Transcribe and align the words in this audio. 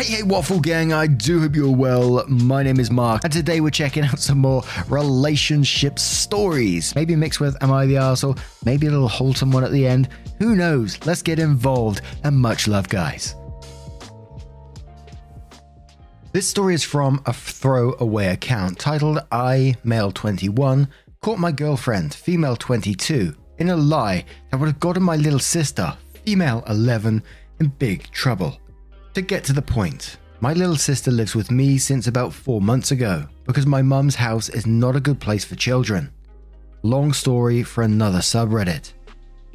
Hey, 0.00 0.16
hey, 0.16 0.22
Waffle 0.22 0.60
Gang, 0.60 0.94
I 0.94 1.06
do 1.06 1.40
hope 1.40 1.54
you're 1.54 1.76
well. 1.76 2.24
My 2.26 2.62
name 2.62 2.80
is 2.80 2.90
Mark, 2.90 3.22
and 3.22 3.30
today 3.30 3.60
we're 3.60 3.68
checking 3.68 4.02
out 4.06 4.18
some 4.18 4.38
more 4.38 4.62
relationship 4.88 5.98
stories. 5.98 6.94
Maybe 6.94 7.14
mixed 7.14 7.38
with 7.38 7.62
Am 7.62 7.70
I 7.70 7.84
the 7.84 7.96
Arsehole? 7.96 8.38
Maybe 8.64 8.86
a 8.86 8.90
little 8.90 9.08
wholesome 9.08 9.50
one 9.50 9.62
at 9.62 9.72
the 9.72 9.86
end. 9.86 10.08
Who 10.38 10.56
knows? 10.56 10.98
Let's 11.04 11.20
get 11.20 11.38
involved, 11.38 12.00
and 12.24 12.34
much 12.34 12.66
love, 12.66 12.88
guys. 12.88 13.34
This 16.32 16.48
story 16.48 16.72
is 16.72 16.82
from 16.82 17.20
a 17.26 17.34
throwaway 17.34 18.28
account 18.28 18.78
titled 18.78 19.18
I, 19.30 19.74
male 19.84 20.12
21, 20.12 20.88
caught 21.20 21.38
my 21.38 21.52
girlfriend, 21.52 22.14
female 22.14 22.56
22, 22.56 23.36
in 23.58 23.68
a 23.68 23.76
lie 23.76 24.24
that 24.50 24.58
would 24.58 24.68
have 24.68 24.80
gotten 24.80 25.02
my 25.02 25.16
little 25.16 25.38
sister, 25.38 25.94
female 26.24 26.64
11, 26.68 27.22
in 27.58 27.68
big 27.68 28.10
trouble. 28.12 28.58
To 29.14 29.22
get 29.22 29.42
to 29.44 29.52
the 29.52 29.60
point, 29.60 30.18
my 30.40 30.52
little 30.52 30.76
sister 30.76 31.10
lives 31.10 31.34
with 31.34 31.50
me 31.50 31.78
since 31.78 32.06
about 32.06 32.32
four 32.32 32.60
months 32.60 32.92
ago 32.92 33.26
because 33.44 33.66
my 33.66 33.82
mum's 33.82 34.14
house 34.14 34.48
is 34.48 34.68
not 34.68 34.94
a 34.94 35.00
good 35.00 35.18
place 35.18 35.44
for 35.44 35.56
children. 35.56 36.12
Long 36.82 37.12
story 37.12 37.64
for 37.64 37.82
another 37.82 38.20
subreddit. 38.20 38.92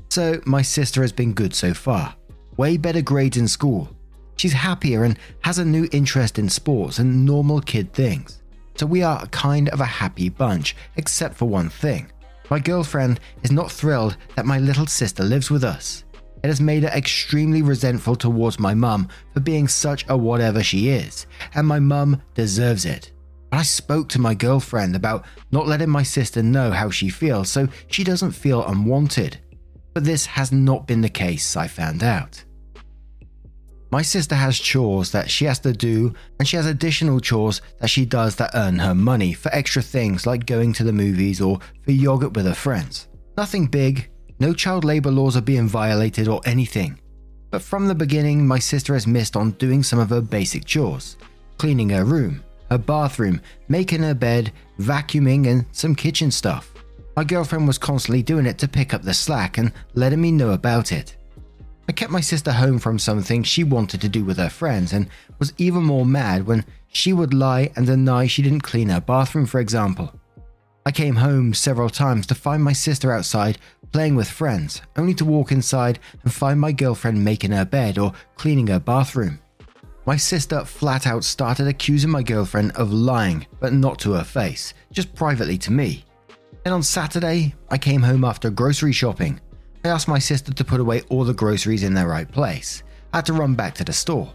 So, 0.10 0.42
my 0.46 0.62
sister 0.62 1.02
has 1.02 1.14
been 1.14 1.34
good 1.34 1.54
so 1.54 1.74
far. 1.74 2.16
Way 2.58 2.76
better 2.76 3.02
grades 3.02 3.38
in 3.38 3.48
school. 3.48 3.90
She's 4.36 4.52
happier 4.52 5.06
and 5.06 5.18
has 5.42 5.58
a 5.58 5.66
new 5.66 5.88
interest 5.94 6.38
in 6.38 6.50
sports 6.50 7.00
and 7.00 7.26
normal 7.26 7.62
kid 7.62 7.94
things. 7.94 8.44
So, 8.76 8.86
we 8.86 9.04
are 9.04 9.24
a 9.24 9.28
kind 9.28 9.70
of 9.70 9.80
a 9.80 9.86
happy 9.86 10.28
bunch, 10.28 10.76
except 10.98 11.36
for 11.36 11.48
one 11.48 11.70
thing. 11.70 12.12
My 12.50 12.60
girlfriend 12.60 13.22
is 13.42 13.52
not 13.52 13.72
thrilled 13.72 14.18
that 14.36 14.46
my 14.46 14.60
little 14.60 14.86
sister 14.86 15.24
lives 15.24 15.50
with 15.50 15.64
us. 15.64 16.04
It 16.46 16.50
has 16.50 16.62
made 16.62 16.84
her 16.84 16.90
extremely 16.90 17.64
resentful 17.64 18.16
towards 18.16 18.60
my 18.60 18.76
mum 18.76 19.10
for 19.34 19.40
being 19.40 19.68
such 19.68 20.06
a 20.10 20.16
whatever 20.16 20.62
she 20.62 20.90
is, 20.90 21.26
and 21.56 21.66
my 21.66 21.80
mum 21.80 22.22
deserves 22.36 22.86
it. 22.86 23.12
But 23.50 23.62
I 23.62 23.64
spoke 23.64 24.10
to 24.10 24.22
my 24.22 24.36
girlfriend 24.36 24.96
about 24.96 25.26
not 25.52 25.66
letting 25.66 25.90
my 25.90 26.04
sister 26.04 26.44
know 26.44 26.70
how 26.70 26.92
she 26.92 27.10
feels 27.10 27.50
so 27.50 27.68
she 27.88 28.04
doesn't 28.04 28.34
feel 28.34 28.64
unwanted. 28.64 29.40
But 29.96 30.04
this 30.04 30.28
has 30.28 30.52
not 30.52 30.86
been 30.86 31.02
the 31.02 31.10
case, 31.10 31.58
I 31.58 31.66
found 31.66 32.04
out. 32.04 32.44
My 33.90 34.04
sister 34.04 34.36
has 34.36 34.60
chores 34.60 35.10
that 35.14 35.32
she 35.32 35.46
has 35.46 35.58
to 35.62 35.74
do, 35.74 36.14
and 36.38 36.48
she 36.48 36.58
has 36.58 36.68
additional 36.68 37.22
chores 37.22 37.64
that 37.80 37.90
she 37.90 38.06
does 38.06 38.36
that 38.36 38.52
earn 38.54 38.78
her 38.78 38.94
money 38.94 39.34
for 39.34 39.50
extra 39.52 39.82
things 39.82 40.28
like 40.28 40.46
going 40.46 40.74
to 40.74 40.84
the 40.84 40.94
movies 40.94 41.42
or 41.42 41.60
for 41.82 41.92
yogurt 41.92 42.36
with 42.36 42.46
her 42.46 42.54
friends. 42.54 43.08
Nothing 43.36 43.66
big, 43.66 44.12
no 44.40 44.54
child 44.54 44.84
labour 44.84 45.12
laws 45.12 45.38
are 45.38 45.42
being 45.42 45.68
violated 45.68 46.28
or 46.28 46.42
anything. 46.46 47.00
But 47.52 47.62
from 47.62 47.88
the 47.88 47.96
beginning, 47.96 48.46
my 48.46 48.60
sister 48.60 48.94
has 48.94 49.08
missed 49.08 49.36
on 49.36 49.52
doing 49.52 49.84
some 49.84 50.00
of 50.00 50.10
her 50.10 50.22
basic 50.22 50.66
chores 50.66 51.18
cleaning 51.58 51.90
her 51.90 52.04
room, 52.04 52.44
her 52.70 52.78
bathroom, 52.78 53.42
making 53.68 54.02
her 54.02 54.14
bed, 54.14 54.52
vacuuming, 54.80 55.48
and 55.48 55.66
some 55.72 55.96
kitchen 55.96 56.32
stuff. 56.32 56.74
My 57.16 57.24
girlfriend 57.24 57.68
was 57.68 57.78
constantly 57.78 58.22
doing 58.22 58.46
it 58.46 58.58
to 58.58 58.68
pick 58.68 58.94
up 58.94 59.02
the 59.02 59.14
slack 59.14 59.58
and 59.58 59.72
letting 59.94 60.20
me 60.20 60.32
know 60.32 60.52
about 60.52 60.92
it. 60.92 61.16
I 61.88 61.94
kept 61.94 62.12
my 62.12 62.20
sister 62.20 62.52
home 62.52 62.80
from 62.80 63.00
something 63.00 63.44
she 63.44 63.64
wanted 63.64 64.02
to 64.02 64.10
do 64.10 64.26
with 64.26 64.38
her 64.38 64.50
friends 64.50 64.92
and 64.92 65.08
was 65.40 65.54
even 65.58 65.84
more 65.84 66.06
mad 66.06 66.46
when 66.46 66.66
she 66.92 67.14
would 67.14 67.34
lie 67.34 67.72
and 67.76 67.86
deny 67.86 68.28
she 68.28 68.42
didn't 68.42 68.62
clean 68.62 68.90
her 68.90 69.02
bathroom, 69.02 69.46
for 69.46 69.60
example. 69.60 70.12
I 70.88 70.92
came 70.92 71.16
home 71.16 71.56
several 71.56 71.90
times 71.90 72.28
to 72.28 72.36
find 72.36 72.64
my 72.64 72.74
sister 72.74 73.12
outside 73.12 73.58
playing 73.92 74.16
with 74.16 74.30
friends, 74.30 74.84
only 74.98 75.16
to 75.16 75.26
walk 75.26 75.52
inside 75.52 75.98
and 76.22 76.32
find 76.32 76.60
my 76.60 76.72
girlfriend 76.72 77.24
making 77.24 77.54
her 77.54 77.66
bed 77.66 77.98
or 77.98 78.14
cleaning 78.36 78.68
her 78.68 78.80
bathroom. 78.80 79.40
My 80.06 80.16
sister 80.16 80.64
flat 80.64 81.08
out 81.08 81.24
started 81.24 81.68
accusing 81.68 82.12
my 82.12 82.22
girlfriend 82.22 82.74
of 82.74 82.94
lying, 82.94 83.48
but 83.60 83.74
not 83.74 83.98
to 84.00 84.12
her 84.12 84.24
face, 84.24 84.76
just 84.92 85.16
privately 85.16 85.58
to 85.58 85.72
me. 85.72 86.06
Then 86.64 86.74
on 86.74 86.84
Saturday, 86.84 87.56
I 87.72 87.80
came 87.80 88.04
home 88.04 88.24
after 88.24 88.52
grocery 88.52 88.94
shopping. 88.94 89.42
I 89.84 89.88
asked 89.88 90.08
my 90.08 90.20
sister 90.20 90.54
to 90.54 90.64
put 90.64 90.80
away 90.80 91.02
all 91.10 91.24
the 91.24 91.34
groceries 91.34 91.82
in 91.82 91.96
their 91.96 92.08
right 92.08 92.32
place. 92.32 92.84
I 93.12 93.18
had 93.18 93.26
to 93.26 93.34
run 93.34 93.56
back 93.56 93.74
to 93.76 93.84
the 93.84 93.94
store. 93.94 94.32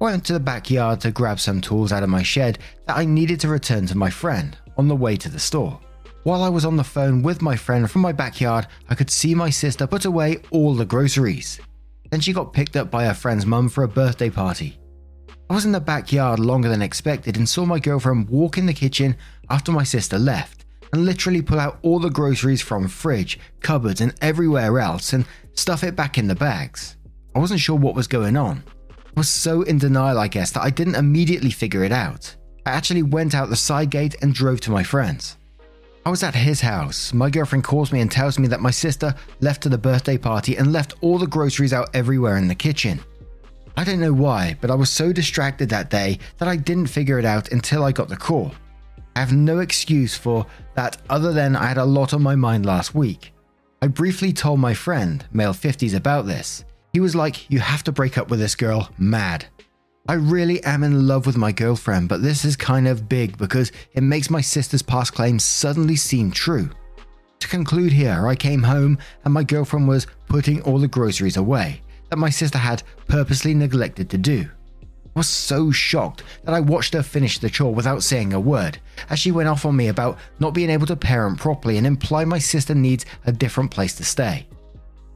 I 0.00 0.04
went 0.04 0.24
to 0.26 0.32
the 0.32 0.40
backyard 0.40 1.02
to 1.02 1.10
grab 1.10 1.40
some 1.40 1.60
tools 1.60 1.92
out 1.92 2.02
of 2.02 2.08
my 2.08 2.22
shed 2.22 2.58
that 2.86 2.96
I 2.96 3.04
needed 3.04 3.38
to 3.40 3.48
return 3.48 3.84
to 3.86 3.98
my 3.98 4.08
friend 4.08 4.56
on 4.76 4.88
the 4.88 4.96
way 4.96 5.16
to 5.16 5.28
the 5.28 5.38
store. 5.38 5.80
While 6.24 6.42
I 6.42 6.48
was 6.48 6.64
on 6.64 6.76
the 6.76 6.84
phone 6.84 7.22
with 7.22 7.42
my 7.42 7.54
friend 7.54 7.90
from 7.90 8.00
my 8.02 8.12
backyard, 8.12 8.66
I 8.88 8.94
could 8.94 9.10
see 9.10 9.34
my 9.34 9.50
sister 9.50 9.86
put 9.86 10.06
away 10.06 10.38
all 10.50 10.74
the 10.74 10.86
groceries. 10.86 11.60
Then 12.10 12.20
she 12.20 12.32
got 12.32 12.52
picked 12.52 12.76
up 12.76 12.90
by 12.90 13.04
her 13.04 13.14
friend's 13.14 13.44
mum 13.44 13.68
for 13.68 13.84
a 13.84 13.88
birthday 13.88 14.30
party. 14.30 14.78
I 15.50 15.54
was 15.54 15.66
in 15.66 15.72
the 15.72 15.80
backyard 15.80 16.38
longer 16.38 16.70
than 16.70 16.80
expected 16.80 17.36
and 17.36 17.46
saw 17.46 17.66
my 17.66 17.78
girlfriend 17.78 18.30
walk 18.30 18.56
in 18.56 18.64
the 18.64 18.72
kitchen 18.72 19.16
after 19.50 19.70
my 19.70 19.84
sister 19.84 20.18
left 20.18 20.64
and 20.92 21.04
literally 21.04 21.42
pull 21.42 21.60
out 21.60 21.78
all 21.82 21.98
the 21.98 22.08
groceries 22.08 22.62
from 22.62 22.88
fridge, 22.88 23.38
cupboards, 23.60 24.00
and 24.00 24.14
everywhere 24.22 24.78
else 24.78 25.12
and 25.12 25.26
stuff 25.52 25.84
it 25.84 25.96
back 25.96 26.16
in 26.16 26.28
the 26.28 26.34
bags. 26.34 26.96
I 27.34 27.40
wasn't 27.40 27.60
sure 27.60 27.76
what 27.76 27.94
was 27.94 28.06
going 28.06 28.36
on. 28.36 28.62
I 28.90 29.20
was 29.20 29.28
so 29.28 29.62
in 29.62 29.78
denial, 29.78 30.18
I 30.18 30.28
guess, 30.28 30.52
that 30.52 30.62
I 30.62 30.70
didn't 30.70 30.94
immediately 30.94 31.50
figure 31.50 31.84
it 31.84 31.92
out. 31.92 32.34
I 32.66 32.70
actually 32.70 33.02
went 33.02 33.34
out 33.34 33.50
the 33.50 33.56
side 33.56 33.90
gate 33.90 34.16
and 34.22 34.34
drove 34.34 34.60
to 34.62 34.70
my 34.70 34.82
friend's. 34.82 35.36
I 36.06 36.10
was 36.10 36.22
at 36.22 36.34
his 36.34 36.60
house. 36.60 37.12
My 37.14 37.30
girlfriend 37.30 37.64
calls 37.64 37.92
me 37.92 38.00
and 38.00 38.10
tells 38.10 38.38
me 38.38 38.46
that 38.48 38.60
my 38.60 38.70
sister 38.70 39.14
left 39.40 39.62
to 39.62 39.68
the 39.68 39.78
birthday 39.78 40.18
party 40.18 40.56
and 40.56 40.72
left 40.72 40.94
all 41.00 41.18
the 41.18 41.26
groceries 41.26 41.72
out 41.72 41.88
everywhere 41.94 42.36
in 42.36 42.48
the 42.48 42.54
kitchen. 42.54 43.00
I 43.76 43.84
don't 43.84 44.00
know 44.00 44.12
why, 44.12 44.56
but 44.60 44.70
I 44.70 44.74
was 44.74 44.90
so 44.90 45.12
distracted 45.12 45.68
that 45.70 45.90
day 45.90 46.18
that 46.38 46.48
I 46.48 46.56
didn't 46.56 46.86
figure 46.86 47.18
it 47.18 47.24
out 47.24 47.52
until 47.52 47.84
I 47.84 47.92
got 47.92 48.08
the 48.08 48.16
call. 48.16 48.52
I 49.16 49.20
have 49.20 49.32
no 49.32 49.60
excuse 49.60 50.16
for 50.16 50.46
that 50.74 50.98
other 51.08 51.32
than 51.32 51.56
I 51.56 51.66
had 51.66 51.78
a 51.78 51.84
lot 51.84 52.14
on 52.14 52.22
my 52.22 52.34
mind 52.34 52.66
last 52.66 52.94
week. 52.94 53.32
I 53.80 53.86
briefly 53.86 54.32
told 54.32 54.60
my 54.60 54.74
friend, 54.74 55.24
male 55.32 55.52
50s, 55.52 55.94
about 55.94 56.26
this. 56.26 56.64
He 56.92 57.00
was 57.00 57.14
like, 57.14 57.50
You 57.50 57.60
have 57.60 57.82
to 57.84 57.92
break 57.92 58.16
up 58.16 58.30
with 58.30 58.40
this 58.40 58.54
girl, 58.54 58.90
mad. 58.98 59.46
I 60.06 60.14
really 60.14 60.62
am 60.64 60.82
in 60.82 61.08
love 61.08 61.24
with 61.24 61.38
my 61.38 61.50
girlfriend, 61.50 62.10
but 62.10 62.20
this 62.20 62.44
is 62.44 62.56
kind 62.56 62.86
of 62.86 63.08
big 63.08 63.38
because 63.38 63.72
it 63.94 64.02
makes 64.02 64.28
my 64.28 64.42
sister's 64.42 64.82
past 64.82 65.14
claims 65.14 65.44
suddenly 65.44 65.96
seem 65.96 66.30
true. 66.30 66.68
To 67.40 67.48
conclude 67.48 67.90
here, 67.90 68.28
I 68.28 68.34
came 68.34 68.62
home 68.64 68.98
and 69.24 69.32
my 69.32 69.44
girlfriend 69.44 69.88
was 69.88 70.06
putting 70.28 70.60
all 70.60 70.78
the 70.78 70.88
groceries 70.88 71.38
away 71.38 71.80
that 72.10 72.18
my 72.18 72.28
sister 72.28 72.58
had 72.58 72.82
purposely 73.08 73.54
neglected 73.54 74.10
to 74.10 74.18
do. 74.18 74.46
I 74.82 75.20
was 75.20 75.28
so 75.28 75.70
shocked 75.70 76.22
that 76.42 76.52
I 76.52 76.60
watched 76.60 76.92
her 76.92 77.02
finish 77.02 77.38
the 77.38 77.48
chore 77.48 77.72
without 77.72 78.02
saying 78.02 78.34
a 78.34 78.40
word, 78.40 78.78
as 79.08 79.18
she 79.18 79.32
went 79.32 79.48
off 79.48 79.64
on 79.64 79.74
me 79.74 79.88
about 79.88 80.18
not 80.38 80.52
being 80.52 80.68
able 80.68 80.86
to 80.88 80.96
parent 80.96 81.38
properly 81.38 81.78
and 81.78 81.86
imply 81.86 82.26
my 82.26 82.38
sister 82.38 82.74
needs 82.74 83.06
a 83.24 83.32
different 83.32 83.70
place 83.70 83.94
to 83.94 84.04
stay. 84.04 84.46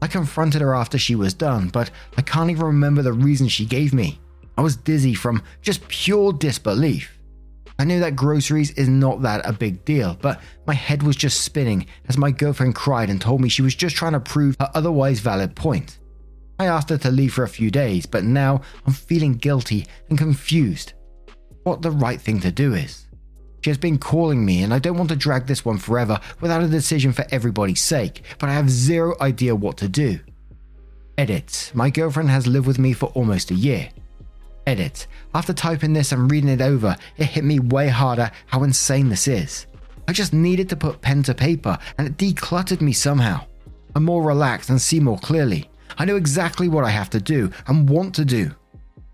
I 0.01 0.07
confronted 0.07 0.63
her 0.63 0.75
after 0.75 0.97
she 0.97 1.15
was 1.15 1.35
done, 1.35 1.69
but 1.69 1.91
I 2.17 2.23
can't 2.23 2.51
even 2.51 2.65
remember 2.65 3.03
the 3.03 3.13
reason 3.13 3.49
she 3.49 3.67
gave 3.67 3.93
me. 3.93 4.19
I 4.59 4.61
was 4.61 4.77
dizzy 4.77 5.15
from 5.15 5.41
just 5.63 5.87
pure 5.87 6.33
disbelief. 6.33 7.17
I 7.79 7.85
knew 7.85 8.01
that 8.01 8.17
groceries 8.17 8.73
is 8.73 8.89
not 8.89 9.23
that 9.23 9.49
a 9.49 9.53
big 9.53 9.85
deal, 9.85 10.19
but 10.21 10.41
my 10.67 10.75
head 10.75 11.05
was 11.05 11.15
just 11.15 11.43
spinning 11.43 11.87
as 12.09 12.19
my 12.19 12.33
girlfriend 12.33 12.75
cried 12.75 13.09
and 13.09 13.21
told 13.21 13.41
me 13.41 13.49
she 13.49 13.63
was 13.63 13.77
just 13.77 13.95
trying 13.95 14.15
to 14.15 14.21
prove 14.21 14.57
her 14.59 14.69
otherwise 14.75 15.21
valid 15.21 15.55
point. 15.55 16.01
I 16.59 16.67
asked 16.67 16.91
her 16.91 16.99
to 16.99 17.11
leave 17.13 17.35
for 17.35 17.45
a 17.45 17.49
few 17.49 17.71
days, 17.71 18.05
but 18.05 18.25
now 18.25 18.63
I'm 18.85 18.93
feeling 18.93 19.35
guilty 19.35 19.87
and 20.09 20.19
confused. 20.19 20.95
What 21.63 21.83
the 21.83 21.93
right 21.93 22.21
thing 22.21 22.41
to 22.41 22.51
do 22.51 22.75
is. 22.75 23.07
She 23.63 23.71
has 23.71 23.79
been 23.79 23.99
calling 23.99 24.45
me, 24.45 24.65
and 24.65 24.75
I 24.75 24.81
don't 24.81 24.99
want 24.99 25.11
to 25.11 25.17
drag 25.17 25.47
this 25.47 25.65
one 25.65 25.79
forever 25.79 26.19
without 26.41 26.65
a 26.65 26.69
decision 26.69 27.13
for 27.13 27.25
everybody's 27.31 27.81
sake, 27.81 28.23
but 28.41 28.51
I 28.51 28.55
have 28.55 28.71
zero 28.71 29.15
idea 29.21 29.55
what 29.55 29.77
to 29.77 29.89
do. 29.89 30.19
Edit 31.17 31.71
My 31.75 31.91
girlfriend 31.91 32.31
has 32.31 32.49
lived 32.49 32.67
with 32.67 32.81
me 32.81 32.93
for 32.93 33.07
almost 33.11 33.53
a 33.53 33.55
year. 33.55 33.91
Edit. 34.69 35.07
After 35.35 35.55
typing 35.55 35.95
this 35.95 36.13
and 36.13 36.31
reading 36.31 36.51
it 36.51 36.61
over, 36.61 36.95
it 37.17 37.25
hit 37.25 37.43
me 37.43 37.59
way 37.59 37.89
harder 37.89 38.31
how 38.49 38.65
insane 38.65 39.09
this 39.09 39.27
is. 39.27 39.67
I 40.07 40.13
just 40.13 40.35
needed 40.35 40.69
to 40.69 40.77
put 40.77 41.01
pen 41.01 41.23
to 41.23 41.35
paper 41.35 41.79
and 41.97 42.07
it 42.07 42.19
decluttered 42.19 42.83
me 42.83 42.93
somehow. 42.93 43.47
I'm 43.95 44.05
more 44.05 44.23
relaxed 44.23 44.69
and 44.69 44.81
see 44.81 45.01
more 45.01 45.19
clearly. 45.19 45.71
I 45.97 46.05
know 46.05 46.17
exactly 46.17 46.69
what 46.69 46.85
I 46.85 46.91
have 46.91 47.09
to 47.11 47.21
do 47.21 47.51
and 47.67 47.89
want 47.89 48.15
to 48.17 48.27
do. 48.27 48.51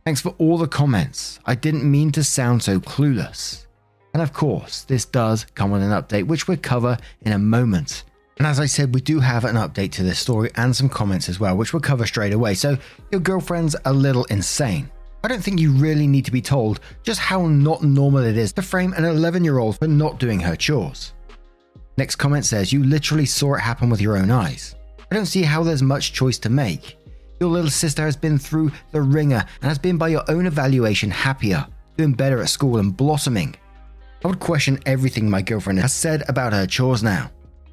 Thanks 0.04 0.20
for 0.20 0.34
all 0.38 0.58
the 0.58 0.66
comments. 0.66 1.38
I 1.46 1.54
didn't 1.54 1.88
mean 1.88 2.10
to 2.12 2.24
sound 2.24 2.60
so 2.60 2.80
clueless. 2.80 3.66
And 4.12 4.22
of 4.22 4.32
course, 4.32 4.82
this 4.82 5.04
does 5.04 5.46
come 5.54 5.70
with 5.70 5.82
an 5.82 5.90
update, 5.90 6.26
which 6.26 6.48
we'll 6.48 6.56
cover 6.56 6.98
in 7.22 7.32
a 7.32 7.38
moment. 7.38 8.02
And 8.38 8.46
as 8.46 8.58
I 8.58 8.66
said, 8.66 8.92
we 8.92 9.00
do 9.00 9.20
have 9.20 9.44
an 9.44 9.54
update 9.54 9.92
to 9.92 10.02
this 10.02 10.18
story 10.18 10.50
and 10.56 10.74
some 10.74 10.88
comments 10.88 11.28
as 11.28 11.38
well, 11.38 11.56
which 11.56 11.72
we'll 11.72 11.80
cover 11.80 12.06
straight 12.06 12.32
away. 12.32 12.54
So, 12.54 12.76
your 13.12 13.20
girlfriend's 13.20 13.76
a 13.84 13.92
little 13.92 14.24
insane. 14.24 14.90
I 15.24 15.26
don't 15.26 15.42
think 15.42 15.58
you 15.58 15.72
really 15.72 16.06
need 16.06 16.26
to 16.26 16.30
be 16.30 16.42
told 16.42 16.80
just 17.02 17.18
how 17.18 17.46
not 17.46 17.82
normal 17.82 18.22
it 18.22 18.36
is 18.36 18.52
to 18.52 18.62
frame 18.62 18.92
an 18.92 19.06
11 19.06 19.42
year 19.42 19.56
old 19.56 19.78
for 19.78 19.88
not 19.88 20.18
doing 20.18 20.38
her 20.38 20.54
chores. 20.54 21.14
Next 21.96 22.16
comment 22.16 22.44
says, 22.44 22.74
You 22.74 22.84
literally 22.84 23.24
saw 23.24 23.54
it 23.54 23.60
happen 23.60 23.88
with 23.88 24.02
your 24.02 24.18
own 24.18 24.30
eyes. 24.30 24.74
I 25.10 25.14
don't 25.14 25.24
see 25.24 25.40
how 25.40 25.62
there's 25.62 25.82
much 25.82 26.12
choice 26.12 26.36
to 26.40 26.50
make. 26.50 26.98
Your 27.40 27.48
little 27.48 27.70
sister 27.70 28.04
has 28.04 28.16
been 28.16 28.36
through 28.36 28.70
the 28.92 29.00
ringer 29.00 29.42
and 29.62 29.68
has 29.68 29.78
been, 29.78 29.96
by 29.96 30.08
your 30.08 30.30
own 30.30 30.44
evaluation, 30.44 31.10
happier, 31.10 31.66
doing 31.96 32.12
better 32.12 32.42
at 32.42 32.50
school, 32.50 32.76
and 32.76 32.94
blossoming. 32.94 33.56
I 34.22 34.28
would 34.28 34.40
question 34.40 34.78
everything 34.84 35.30
my 35.30 35.40
girlfriend 35.40 35.78
has 35.78 35.94
said 35.94 36.22
about 36.28 36.52
her 36.52 36.66
chores 36.66 37.02
now. 37.02 37.30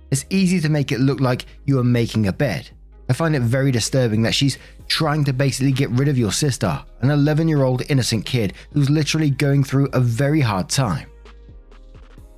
It's 0.09 0.25
easy 0.29 0.61
to 0.61 0.69
make 0.69 0.93
it 0.93 1.01
look 1.01 1.19
like 1.19 1.45
you 1.65 1.79
are 1.79 1.83
making 1.83 2.27
a 2.27 2.33
bed. 2.33 2.69
I 3.09 3.13
find 3.13 3.35
it 3.35 3.41
very 3.41 3.71
disturbing 3.71 4.21
that 4.21 4.33
she's 4.33 4.57
trying 4.91 5.23
to 5.23 5.31
basically 5.31 5.71
get 5.71 5.89
rid 5.91 6.09
of 6.09 6.17
your 6.17 6.33
sister, 6.33 6.83
an 6.99 7.11
11 7.11 7.47
year 7.47 7.63
old 7.63 7.81
innocent 7.89 8.25
kid 8.25 8.53
who's 8.73 8.89
literally 8.89 9.29
going 9.29 9.63
through 9.63 9.87
a 9.93 10.01
very 10.01 10.41
hard 10.41 10.67
time. 10.67 11.07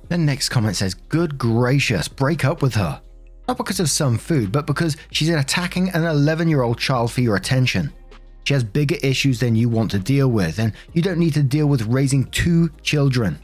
The 0.08 0.18
next 0.18 0.50
comment 0.50 0.76
says, 0.76 0.94
Good 0.94 1.36
gracious, 1.36 2.06
break 2.06 2.44
up 2.44 2.62
with 2.62 2.74
her. 2.76 3.00
Not 3.48 3.56
because 3.56 3.80
of 3.80 3.90
some 3.90 4.16
food, 4.16 4.52
but 4.52 4.68
because 4.68 4.96
she's 5.10 5.28
attacking 5.30 5.88
an 5.90 6.04
11 6.04 6.48
year 6.48 6.62
old 6.62 6.78
child 6.78 7.10
for 7.10 7.22
your 7.22 7.34
attention. 7.34 7.92
She 8.44 8.54
has 8.54 8.62
bigger 8.62 8.96
issues 9.02 9.40
than 9.40 9.56
you 9.56 9.68
want 9.68 9.90
to 9.90 9.98
deal 9.98 10.28
with, 10.28 10.60
and 10.60 10.72
you 10.92 11.02
don't 11.02 11.18
need 11.18 11.34
to 11.34 11.42
deal 11.42 11.66
with 11.66 11.82
raising 11.82 12.24
two 12.26 12.68
children. 12.82 13.36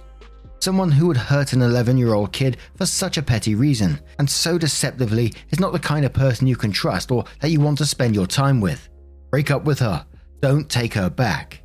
Someone 0.60 0.92
who 0.92 1.08
would 1.08 1.16
hurt 1.16 1.52
an 1.52 1.62
11 1.62 1.98
year 1.98 2.14
old 2.14 2.32
kid 2.32 2.58
for 2.76 2.86
such 2.86 3.18
a 3.18 3.22
petty 3.22 3.56
reason, 3.56 3.98
and 4.20 4.30
so 4.30 4.56
deceptively, 4.56 5.32
is 5.50 5.58
not 5.58 5.72
the 5.72 5.80
kind 5.80 6.04
of 6.04 6.12
person 6.12 6.46
you 6.46 6.54
can 6.54 6.70
trust 6.70 7.10
or 7.10 7.24
that 7.40 7.50
you 7.50 7.60
want 7.60 7.78
to 7.78 7.86
spend 7.86 8.14
your 8.14 8.28
time 8.28 8.60
with. 8.60 8.89
Break 9.30 9.50
up 9.50 9.64
with 9.64 9.78
her. 9.78 10.06
Don't 10.40 10.68
take 10.68 10.94
her 10.94 11.10
back. 11.10 11.62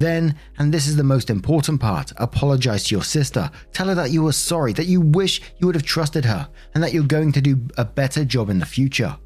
Then, 0.00 0.36
and 0.58 0.72
this 0.72 0.86
is 0.86 0.96
the 0.96 1.04
most 1.04 1.30
important 1.30 1.80
part, 1.80 2.12
apologize 2.16 2.84
to 2.84 2.94
your 2.94 3.04
sister. 3.04 3.50
Tell 3.72 3.88
her 3.88 3.94
that 3.94 4.10
you 4.10 4.26
are 4.26 4.32
sorry, 4.32 4.72
that 4.74 4.86
you 4.86 5.00
wish 5.00 5.40
you 5.58 5.66
would 5.66 5.76
have 5.76 5.84
trusted 5.84 6.24
her, 6.24 6.48
and 6.74 6.82
that 6.82 6.92
you're 6.92 7.04
going 7.04 7.32
to 7.32 7.40
do 7.40 7.66
a 7.78 7.84
better 7.84 8.24
job 8.24 8.50
in 8.50 8.58
the 8.58 8.66
future. 8.66 9.16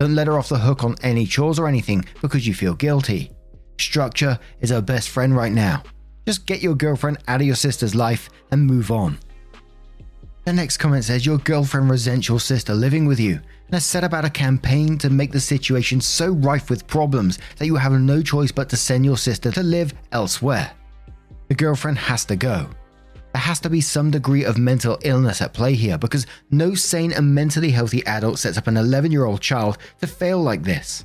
Don't 0.00 0.14
let 0.14 0.26
her 0.26 0.38
off 0.38 0.48
the 0.48 0.58
hook 0.58 0.82
on 0.82 0.96
any 1.02 1.26
chores 1.26 1.58
or 1.58 1.68
anything 1.68 2.04
because 2.20 2.46
you 2.46 2.54
feel 2.54 2.74
guilty. 2.74 3.30
Structure 3.78 4.38
is 4.60 4.70
her 4.70 4.80
best 4.80 5.10
friend 5.10 5.36
right 5.36 5.52
now. 5.52 5.82
Just 6.26 6.46
get 6.46 6.62
your 6.62 6.74
girlfriend 6.74 7.18
out 7.28 7.40
of 7.40 7.46
your 7.46 7.56
sister's 7.56 7.94
life 7.94 8.30
and 8.50 8.66
move 8.66 8.90
on. 8.90 9.18
The 10.44 10.52
next 10.52 10.78
comment 10.78 11.04
says 11.04 11.24
your 11.24 11.38
girlfriend 11.38 11.90
resents 11.90 12.28
your 12.28 12.40
sister 12.40 12.74
living 12.74 13.06
with 13.06 13.20
you 13.20 13.40
and 13.66 13.74
has 13.74 13.84
set 13.84 14.04
about 14.04 14.24
a 14.24 14.30
campaign 14.30 14.98
to 14.98 15.10
make 15.10 15.32
the 15.32 15.40
situation 15.40 16.00
so 16.00 16.30
rife 16.30 16.70
with 16.70 16.86
problems 16.86 17.38
that 17.56 17.66
you 17.66 17.76
have 17.76 17.92
no 17.92 18.22
choice 18.22 18.52
but 18.52 18.68
to 18.68 18.76
send 18.76 19.04
your 19.04 19.16
sister 19.16 19.50
to 19.52 19.62
live 19.62 19.94
elsewhere. 20.12 20.70
The 21.48 21.54
girlfriend 21.54 21.98
has 21.98 22.24
to 22.26 22.36
go. 22.36 22.68
There 23.32 23.42
has 23.42 23.60
to 23.60 23.70
be 23.70 23.80
some 23.80 24.10
degree 24.10 24.44
of 24.44 24.58
mental 24.58 24.98
illness 25.02 25.42
at 25.42 25.52
play 25.52 25.74
here 25.74 25.98
because 25.98 26.26
no 26.50 26.74
sane 26.74 27.12
and 27.12 27.34
mentally 27.34 27.70
healthy 27.70 28.06
adult 28.06 28.38
sets 28.38 28.56
up 28.56 28.68
an 28.68 28.76
11 28.76 29.10
year 29.10 29.24
old 29.24 29.40
child 29.40 29.78
to 30.00 30.06
fail 30.06 30.40
like 30.40 30.62
this. 30.62 31.04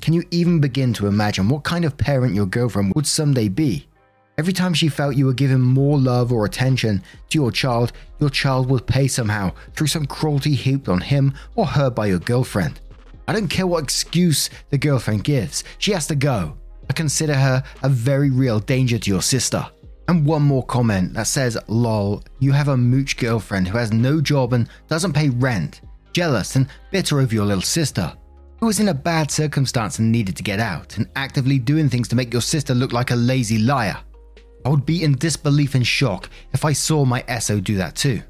Can 0.00 0.14
you 0.14 0.22
even 0.30 0.60
begin 0.60 0.92
to 0.94 1.06
imagine 1.06 1.48
what 1.48 1.64
kind 1.64 1.84
of 1.84 1.96
parent 1.96 2.34
your 2.34 2.46
girlfriend 2.46 2.92
would 2.94 3.06
someday 3.06 3.48
be? 3.48 3.88
Every 4.36 4.52
time 4.52 4.74
she 4.74 4.88
felt 4.88 5.14
you 5.14 5.26
were 5.26 5.32
giving 5.32 5.60
more 5.60 5.96
love 5.96 6.32
or 6.32 6.44
attention 6.44 7.04
to 7.30 7.38
your 7.38 7.52
child, 7.52 7.92
your 8.18 8.30
child 8.30 8.68
would 8.68 8.84
pay 8.84 9.06
somehow 9.06 9.52
through 9.76 9.86
some 9.86 10.06
cruelty 10.06 10.54
heaped 10.54 10.88
on 10.88 11.00
him 11.00 11.34
or 11.54 11.66
her 11.66 11.88
by 11.88 12.06
your 12.06 12.18
girlfriend. 12.18 12.80
I 13.28 13.32
don't 13.32 13.46
care 13.46 13.66
what 13.66 13.84
excuse 13.84 14.50
the 14.70 14.78
girlfriend 14.78 15.22
gives, 15.22 15.62
she 15.78 15.92
has 15.92 16.08
to 16.08 16.16
go. 16.16 16.56
I 16.90 16.92
consider 16.94 17.34
her 17.34 17.62
a 17.84 17.88
very 17.88 18.30
real 18.30 18.58
danger 18.58 18.98
to 18.98 19.10
your 19.10 19.22
sister. 19.22 19.64
And 20.08 20.26
one 20.26 20.42
more 20.42 20.64
comment 20.64 21.14
that 21.14 21.28
says, 21.28 21.56
lol, 21.68 22.24
you 22.40 22.50
have 22.50 22.68
a 22.68 22.76
mooch 22.76 23.16
girlfriend 23.16 23.68
who 23.68 23.78
has 23.78 23.92
no 23.92 24.20
job 24.20 24.52
and 24.52 24.68
doesn't 24.88 25.12
pay 25.12 25.28
rent, 25.28 25.80
jealous 26.12 26.56
and 26.56 26.66
bitter 26.90 27.20
over 27.20 27.32
your 27.32 27.46
little 27.46 27.62
sister, 27.62 28.12
who 28.58 28.66
was 28.66 28.80
in 28.80 28.88
a 28.88 28.94
bad 28.94 29.30
circumstance 29.30 30.00
and 30.00 30.10
needed 30.10 30.36
to 30.36 30.42
get 30.42 30.58
out, 30.58 30.96
and 30.98 31.08
actively 31.14 31.58
doing 31.58 31.88
things 31.88 32.08
to 32.08 32.16
make 32.16 32.32
your 32.32 32.42
sister 32.42 32.74
look 32.74 32.92
like 32.92 33.12
a 33.12 33.16
lazy 33.16 33.58
liar. 33.58 33.96
I 34.64 34.68
would 34.68 34.86
be 34.86 35.02
in 35.02 35.16
disbelief 35.18 35.74
and 35.74 35.86
shock 35.86 36.30
if 36.52 36.64
I 36.64 36.72
saw 36.72 37.04
my 37.04 37.24
SO 37.38 37.60
do 37.60 37.76
that 37.76 37.94
too. 37.94 38.22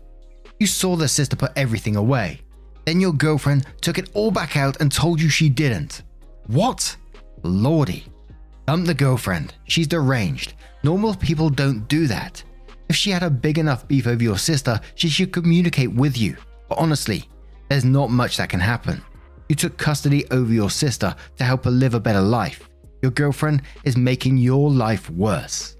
You 0.59 0.67
saw 0.67 0.97
the 0.97 1.09
sister 1.09 1.37
put 1.37 1.53
everything 1.57 1.97
away. 1.97 2.41
Then 2.87 3.01
your 3.01 3.13
girlfriend 3.13 3.67
took 3.81 3.99
it 3.99 4.11
all 4.15 4.31
back 4.31 4.57
out 4.57 4.81
and 4.81 4.91
told 4.91 5.21
you 5.21 5.29
she 5.29 5.49
didn't. 5.49 6.03
What? 6.47 6.97
Lordy. 7.43 8.05
Dump 8.67 8.87
the 8.87 8.95
girlfriend. 8.95 9.55
She's 9.65 9.87
deranged. 9.87 10.55
Normal 10.83 11.15
people 11.15 11.51
don't 11.51 11.87
do 11.89 12.07
that. 12.07 12.43
If 12.89 12.97
she 12.97 13.11
had 13.11 13.23
a 13.23 13.31
big 13.31 13.59
enough 13.59 13.89
beef 13.89 14.07
over 14.07 14.23
your 14.23 14.39
sister, 14.39 14.81
she 14.95 15.09
should 15.09 15.33
communicate 15.33 15.93
with 15.93 16.19
you. 16.19 16.37
But 16.69 16.79
honestly, 16.79 17.29
there's 17.69 17.85
not 17.85 18.11
much 18.11 18.37
that 18.37 18.51
can 18.51 18.61
happen. 18.61 19.03
You 19.49 19.57
took 19.57 19.77
custody 19.77 20.29
over 20.31 20.53
your 20.53 20.71
sister 20.71 21.15
to 21.37 21.45
help 21.45 21.65
her 21.65 21.71
live 21.71 21.95
a 21.95 22.01
better 22.01 22.21
life. 22.21 22.69
Your 23.03 23.11
girlfriend 23.11 23.63
is 23.85 23.97
making 23.97 24.39
your 24.39 24.71
life 24.71 25.11
worse. 25.11 25.77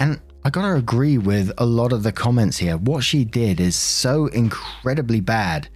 And 0.00 0.20
I 0.44 0.50
gotta 0.50 0.74
agree 0.74 1.18
with 1.18 1.52
a 1.58 1.64
lot 1.64 1.92
of 1.92 2.02
the 2.02 2.12
comments 2.12 2.58
here. 2.58 2.76
What 2.76 3.04
she 3.04 3.24
did 3.24 3.60
is 3.60 3.76
so 3.76 4.26
incredibly 4.26 5.20
bad 5.20 5.68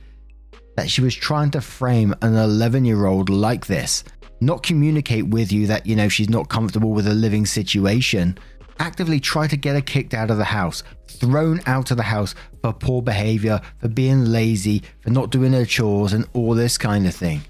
that 0.77 0.91
she 0.91 1.01
was 1.01 1.15
trying 1.15 1.51
to 1.53 1.61
frame 1.61 2.15
an 2.23 2.37
11 2.37 2.85
year 2.85 3.07
old 3.07 3.31
like 3.31 3.67
this, 3.67 4.05
not 4.41 4.63
communicate 4.63 5.27
with 5.27 5.51
you 5.51 5.67
that, 5.67 5.87
you 5.87 5.97
know, 5.97 6.09
she's 6.09 6.29
not 6.29 6.49
comfortable 6.49 6.91
with 6.91 7.07
a 7.07 7.15
living 7.15 7.47
situation, 7.47 8.39
actively 8.79 9.21
try 9.21 9.47
to 9.47 9.57
get 9.57 9.75
her 9.75 9.81
kicked 9.81 10.15
out 10.15 10.31
of 10.31 10.39
the 10.39 10.45
house, 10.45 10.83
thrown 11.09 11.61
out 11.67 11.91
of 11.91 11.97
the 11.97 12.03
house 12.03 12.35
for 12.63 12.73
poor 12.73 13.03
behavior, 13.03 13.61
for 13.79 13.89
being 13.89 14.27
lazy, 14.27 14.83
for 15.01 15.11
not 15.11 15.31
doing 15.31 15.53
her 15.53 15.65
chores, 15.65 16.13
and 16.13 16.27
all 16.33 16.55
this 16.55 16.79
kind 16.79 17.07
of 17.07 17.15
thing. 17.15 17.41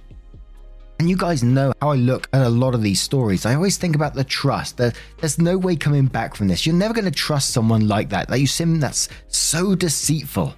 And 0.98 1.08
you 1.08 1.16
guys 1.16 1.44
know 1.44 1.72
how 1.80 1.90
I 1.90 1.96
look 1.96 2.28
at 2.32 2.42
a 2.42 2.48
lot 2.48 2.74
of 2.74 2.82
these 2.82 3.00
stories. 3.00 3.46
I 3.46 3.54
always 3.54 3.76
think 3.76 3.94
about 3.94 4.14
the 4.14 4.24
trust. 4.24 4.78
There's 4.78 5.38
no 5.38 5.56
way 5.56 5.76
coming 5.76 6.06
back 6.06 6.34
from 6.34 6.48
this. 6.48 6.66
You're 6.66 6.74
never 6.74 6.92
going 6.92 7.04
to 7.04 7.10
trust 7.12 7.50
someone 7.50 7.86
like 7.86 8.08
that. 8.08 8.28
That 8.28 8.40
you 8.40 8.48
seem 8.48 8.80
that's 8.80 9.08
so 9.28 9.76
deceitful. 9.76 10.54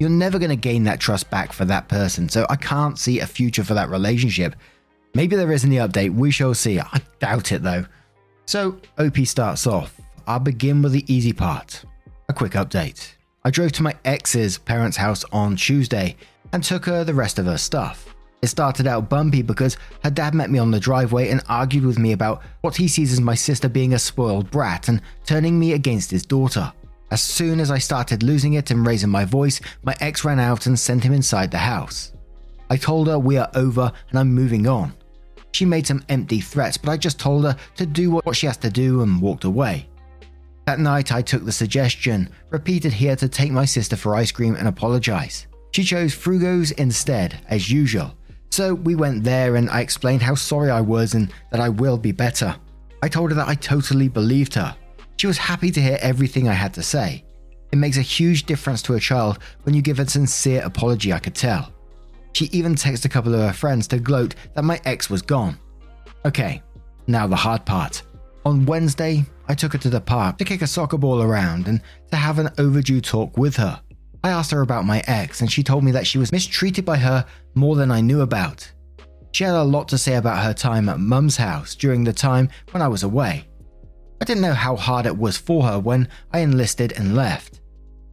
You're 0.00 0.10
never 0.10 0.40
going 0.40 0.50
to 0.50 0.56
gain 0.56 0.82
that 0.84 0.98
trust 0.98 1.30
back 1.30 1.52
for 1.52 1.64
that 1.66 1.86
person. 1.86 2.28
So 2.28 2.46
I 2.50 2.56
can't 2.56 2.98
see 2.98 3.20
a 3.20 3.26
future 3.26 3.62
for 3.62 3.74
that 3.74 3.88
relationship. 3.88 4.56
Maybe 5.14 5.36
there 5.36 5.52
is 5.52 5.62
in 5.62 5.70
the 5.70 5.76
update. 5.76 6.12
We 6.12 6.32
shall 6.32 6.52
see. 6.52 6.80
I 6.80 7.00
doubt 7.20 7.52
it 7.52 7.62
though. 7.62 7.86
So 8.44 8.80
OP 8.98 9.18
starts 9.18 9.68
off. 9.68 10.00
I'll 10.26 10.40
begin 10.40 10.82
with 10.82 10.92
the 10.92 11.04
easy 11.12 11.32
part. 11.32 11.84
A 12.28 12.32
quick 12.32 12.52
update. 12.52 13.12
I 13.44 13.50
drove 13.50 13.70
to 13.72 13.84
my 13.84 13.94
ex's 14.04 14.58
parents' 14.58 14.96
house 14.96 15.24
on 15.30 15.54
Tuesday 15.54 16.16
and 16.52 16.64
took 16.64 16.84
her 16.86 17.04
the 17.04 17.14
rest 17.14 17.38
of 17.38 17.46
her 17.46 17.56
stuff. 17.56 18.15
It 18.46 18.50
started 18.50 18.86
out 18.86 19.08
bumpy 19.08 19.42
because 19.42 19.76
her 20.04 20.10
dad 20.10 20.32
met 20.32 20.50
me 20.50 20.60
on 20.60 20.70
the 20.70 20.78
driveway 20.78 21.30
and 21.30 21.42
argued 21.48 21.84
with 21.84 21.98
me 21.98 22.12
about 22.12 22.42
what 22.60 22.76
he 22.76 22.86
sees 22.86 23.12
as 23.12 23.20
my 23.20 23.34
sister 23.34 23.68
being 23.68 23.92
a 23.92 23.98
spoiled 23.98 24.52
brat 24.52 24.86
and 24.86 25.02
turning 25.24 25.58
me 25.58 25.72
against 25.72 26.12
his 26.12 26.24
daughter. 26.24 26.72
As 27.10 27.20
soon 27.20 27.58
as 27.58 27.72
I 27.72 27.78
started 27.78 28.22
losing 28.22 28.52
it 28.52 28.70
and 28.70 28.86
raising 28.86 29.10
my 29.10 29.24
voice, 29.24 29.60
my 29.82 29.96
ex 29.98 30.24
ran 30.24 30.38
out 30.38 30.66
and 30.66 30.78
sent 30.78 31.02
him 31.02 31.12
inside 31.12 31.50
the 31.50 31.58
house. 31.58 32.12
I 32.70 32.76
told 32.76 33.08
her 33.08 33.18
we 33.18 33.36
are 33.36 33.50
over 33.56 33.90
and 34.10 34.16
I'm 34.20 34.32
moving 34.32 34.68
on. 34.68 34.94
She 35.50 35.64
made 35.64 35.88
some 35.88 36.04
empty 36.08 36.40
threats, 36.40 36.76
but 36.76 36.92
I 36.92 36.98
just 36.98 37.18
told 37.18 37.46
her 37.46 37.56
to 37.78 37.84
do 37.84 38.12
what 38.12 38.36
she 38.36 38.46
has 38.46 38.58
to 38.58 38.70
do 38.70 39.02
and 39.02 39.20
walked 39.20 39.42
away. 39.42 39.88
That 40.66 40.78
night, 40.78 41.10
I 41.10 41.20
took 41.20 41.44
the 41.44 41.50
suggestion, 41.50 42.28
repeated 42.50 42.92
here 42.92 43.16
to 43.16 43.28
take 43.28 43.50
my 43.50 43.64
sister 43.64 43.96
for 43.96 44.14
ice 44.14 44.30
cream 44.30 44.54
and 44.54 44.68
apologize. 44.68 45.48
She 45.72 45.82
chose 45.82 46.14
Frugo's 46.14 46.70
instead, 46.70 47.40
as 47.48 47.72
usual, 47.72 48.14
so 48.50 48.74
we 48.74 48.94
went 48.94 49.24
there 49.24 49.56
and 49.56 49.68
I 49.70 49.80
explained 49.80 50.22
how 50.22 50.34
sorry 50.34 50.70
I 50.70 50.80
was 50.80 51.14
and 51.14 51.32
that 51.50 51.60
I 51.60 51.68
will 51.68 51.98
be 51.98 52.12
better. 52.12 52.56
I 53.02 53.08
told 53.08 53.30
her 53.30 53.36
that 53.36 53.48
I 53.48 53.54
totally 53.54 54.08
believed 54.08 54.54
her. 54.54 54.76
She 55.16 55.26
was 55.26 55.38
happy 55.38 55.70
to 55.70 55.80
hear 55.80 55.98
everything 56.00 56.48
I 56.48 56.52
had 56.52 56.74
to 56.74 56.82
say. 56.82 57.24
It 57.72 57.76
makes 57.76 57.96
a 57.96 58.02
huge 58.02 58.44
difference 58.44 58.82
to 58.82 58.94
a 58.94 59.00
child 59.00 59.38
when 59.64 59.74
you 59.74 59.82
give 59.82 59.98
a 59.98 60.08
sincere 60.08 60.62
apology, 60.64 61.12
I 61.12 61.18
could 61.18 61.34
tell. 61.34 61.72
She 62.32 62.46
even 62.46 62.74
texted 62.74 63.06
a 63.06 63.08
couple 63.08 63.34
of 63.34 63.40
her 63.40 63.52
friends 63.52 63.88
to 63.88 63.98
gloat 63.98 64.34
that 64.54 64.64
my 64.64 64.80
ex 64.84 65.08
was 65.08 65.22
gone. 65.22 65.58
Okay, 66.24 66.62
now 67.06 67.26
the 67.26 67.36
hard 67.36 67.64
part. 67.64 68.02
On 68.44 68.66
Wednesday, 68.66 69.24
I 69.48 69.54
took 69.54 69.72
her 69.72 69.78
to 69.78 69.90
the 69.90 70.00
park 70.00 70.38
to 70.38 70.44
kick 70.44 70.62
a 70.62 70.66
soccer 70.66 70.98
ball 70.98 71.22
around 71.22 71.66
and 71.66 71.80
to 72.10 72.16
have 72.16 72.38
an 72.38 72.50
overdue 72.58 73.00
talk 73.00 73.36
with 73.36 73.56
her. 73.56 73.80
I 74.26 74.30
asked 74.30 74.50
her 74.50 74.60
about 74.60 74.84
my 74.84 75.04
ex, 75.06 75.40
and 75.40 75.52
she 75.52 75.62
told 75.62 75.84
me 75.84 75.92
that 75.92 76.04
she 76.04 76.18
was 76.18 76.32
mistreated 76.32 76.84
by 76.84 76.96
her 76.96 77.24
more 77.54 77.76
than 77.76 77.92
I 77.92 78.00
knew 78.00 78.22
about. 78.22 78.68
She 79.30 79.44
had 79.44 79.54
a 79.54 79.62
lot 79.62 79.86
to 79.90 79.98
say 79.98 80.16
about 80.16 80.42
her 80.42 80.52
time 80.52 80.88
at 80.88 80.98
mum's 80.98 81.36
house 81.36 81.76
during 81.76 82.02
the 82.02 82.12
time 82.12 82.48
when 82.72 82.82
I 82.82 82.88
was 82.88 83.04
away. 83.04 83.46
I 84.20 84.24
didn't 84.24 84.42
know 84.42 84.52
how 84.52 84.74
hard 84.74 85.06
it 85.06 85.16
was 85.16 85.36
for 85.36 85.62
her 85.62 85.78
when 85.78 86.08
I 86.32 86.40
enlisted 86.40 86.90
and 86.96 87.14
left. 87.14 87.60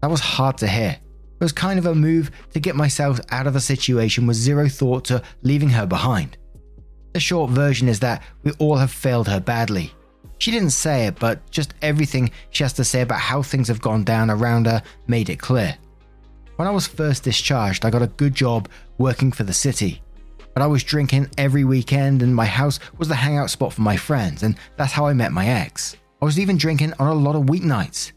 That 0.04 0.12
was 0.12 0.20
hard 0.20 0.56
to 0.60 0.68
hear. 0.68 0.92
It 0.92 1.44
was 1.44 1.52
kind 1.52 1.80
of 1.80 1.88
a 1.88 1.96
move 1.96 2.30
to 2.52 2.60
get 2.60 2.76
myself 2.76 3.20
out 3.32 3.48
of 3.48 3.56
a 3.56 3.60
situation 3.60 4.28
with 4.28 4.38
zero 4.38 4.70
thought 4.70 5.06
to 5.06 5.24
leaving 5.42 5.70
her 5.70 5.88
behind. 5.88 6.38
The 7.14 7.20
short 7.20 7.50
version 7.50 7.90
is 7.90 8.02
that 8.02 8.22
we 8.44 8.52
all 8.60 8.76
have 8.76 8.92
failed 8.92 9.28
her 9.30 9.40
badly. 9.40 9.92
She 10.38 10.52
didn't 10.52 10.72
say 10.72 11.08
it, 11.08 11.18
but 11.18 11.50
just 11.50 11.74
everything 11.82 12.30
she 12.52 12.64
has 12.64 12.74
to 12.74 12.84
say 12.84 13.02
about 13.02 13.20
how 13.20 13.42
things 13.42 13.68
have 13.68 13.82
gone 13.82 14.04
down 14.04 14.30
around 14.30 14.68
her 14.68 14.84
made 15.08 15.32
it 15.32 15.40
clear. 15.40 15.76
When 16.56 16.68
I 16.68 16.72
was 16.72 16.86
first 16.86 17.24
discharged, 17.24 17.84
I 17.84 17.90
got 17.90 18.04
a 18.04 18.08
good 18.08 18.36
job 18.36 18.70
working 19.00 19.32
for 19.32 19.44
the 19.44 19.54
city. 19.54 20.04
But 20.54 20.62
I 20.62 20.68
was 20.68 20.84
drinking 20.84 21.32
every 21.36 21.64
weekend, 21.64 22.22
and 22.22 22.36
my 22.36 22.46
house 22.46 22.80
was 23.00 23.08
the 23.08 23.16
hangout 23.16 23.50
spot 23.50 23.74
for 23.74 23.82
my 23.82 23.98
friends, 23.98 24.44
and 24.44 24.56
that's 24.78 24.94
how 24.94 25.08
I 25.08 25.14
met 25.14 25.32
my 25.32 25.48
ex. 25.48 25.96
I 26.22 26.26
was 26.26 26.40
even 26.40 26.58
drinking 26.58 26.94
on 27.00 27.08
a 27.08 27.14
lot 27.16 27.36
of 27.36 27.48
weeknights. 27.48 28.12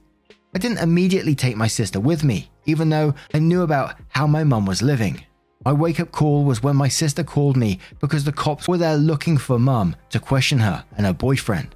I 0.54 0.58
didn't 0.58 0.82
immediately 0.82 1.34
take 1.34 1.56
my 1.56 1.66
sister 1.66 1.98
with 1.98 2.24
me, 2.24 2.50
even 2.66 2.90
though 2.90 3.14
I 3.32 3.38
knew 3.38 3.62
about 3.62 3.94
how 4.08 4.26
my 4.26 4.44
mum 4.44 4.66
was 4.66 4.82
living. 4.82 5.24
My 5.64 5.72
wake 5.72 5.98
up 5.98 6.12
call 6.12 6.44
was 6.44 6.62
when 6.62 6.76
my 6.76 6.88
sister 6.88 7.24
called 7.24 7.56
me 7.56 7.80
because 8.00 8.24
the 8.24 8.32
cops 8.32 8.68
were 8.68 8.78
there 8.78 8.98
looking 8.98 9.38
for 9.38 9.58
mum 9.58 9.96
to 10.10 10.20
question 10.20 10.58
her 10.58 10.84
and 10.98 11.06
her 11.06 11.14
boyfriend. 11.14 11.74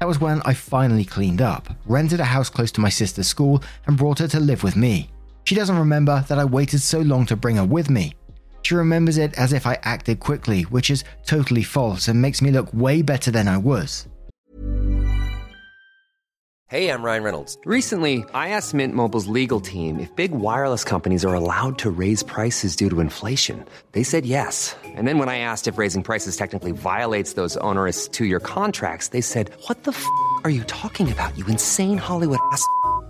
That 0.00 0.08
was 0.08 0.20
when 0.20 0.42
I 0.44 0.52
finally 0.52 1.06
cleaned 1.06 1.40
up, 1.40 1.70
rented 1.86 2.20
a 2.20 2.24
house 2.24 2.50
close 2.50 2.70
to 2.72 2.82
my 2.82 2.90
sister's 2.90 3.26
school, 3.26 3.62
and 3.86 3.96
brought 3.96 4.18
her 4.18 4.28
to 4.28 4.38
live 4.38 4.62
with 4.62 4.76
me. 4.76 5.08
She 5.44 5.54
doesn't 5.54 5.78
remember 5.78 6.24
that 6.28 6.38
I 6.38 6.44
waited 6.44 6.80
so 6.80 7.00
long 7.00 7.26
to 7.26 7.36
bring 7.36 7.56
her 7.56 7.64
with 7.64 7.90
me. 7.90 8.14
She 8.62 8.74
remembers 8.74 9.18
it 9.18 9.34
as 9.38 9.52
if 9.52 9.66
I 9.66 9.78
acted 9.82 10.20
quickly, 10.20 10.62
which 10.62 10.90
is 10.90 11.04
totally 11.26 11.62
false 11.62 12.08
and 12.08 12.20
makes 12.20 12.40
me 12.40 12.50
look 12.50 12.72
way 12.72 13.02
better 13.02 13.30
than 13.30 13.46
I 13.46 13.58
was. 13.58 14.08
Hey, 16.68 16.88
I'm 16.88 17.02
Ryan 17.02 17.22
Reynolds. 17.22 17.58
Recently, 17.66 18.24
I 18.32 18.48
asked 18.48 18.72
Mint 18.72 18.94
Mobile's 18.94 19.26
legal 19.26 19.60
team 19.60 20.00
if 20.00 20.16
big 20.16 20.32
wireless 20.32 20.82
companies 20.82 21.22
are 21.22 21.34
allowed 21.34 21.78
to 21.80 21.90
raise 21.90 22.22
prices 22.22 22.74
due 22.74 22.88
to 22.88 23.00
inflation. 23.00 23.64
They 23.92 24.02
said 24.02 24.24
yes. 24.24 24.74
And 24.82 25.06
then 25.06 25.18
when 25.18 25.28
I 25.28 25.38
asked 25.38 25.68
if 25.68 25.76
raising 25.76 26.02
prices 26.02 26.38
technically 26.38 26.72
violates 26.72 27.34
those 27.34 27.58
onerous 27.58 28.08
two 28.08 28.24
year 28.24 28.40
contracts, 28.40 29.08
they 29.08 29.20
said, 29.20 29.50
What 29.68 29.84
the 29.84 29.92
f 29.92 30.06
are 30.42 30.50
you 30.50 30.64
talking 30.64 31.12
about, 31.12 31.36
you 31.36 31.46
insane 31.46 31.98
Hollywood 31.98 32.40
ass? 32.50 32.66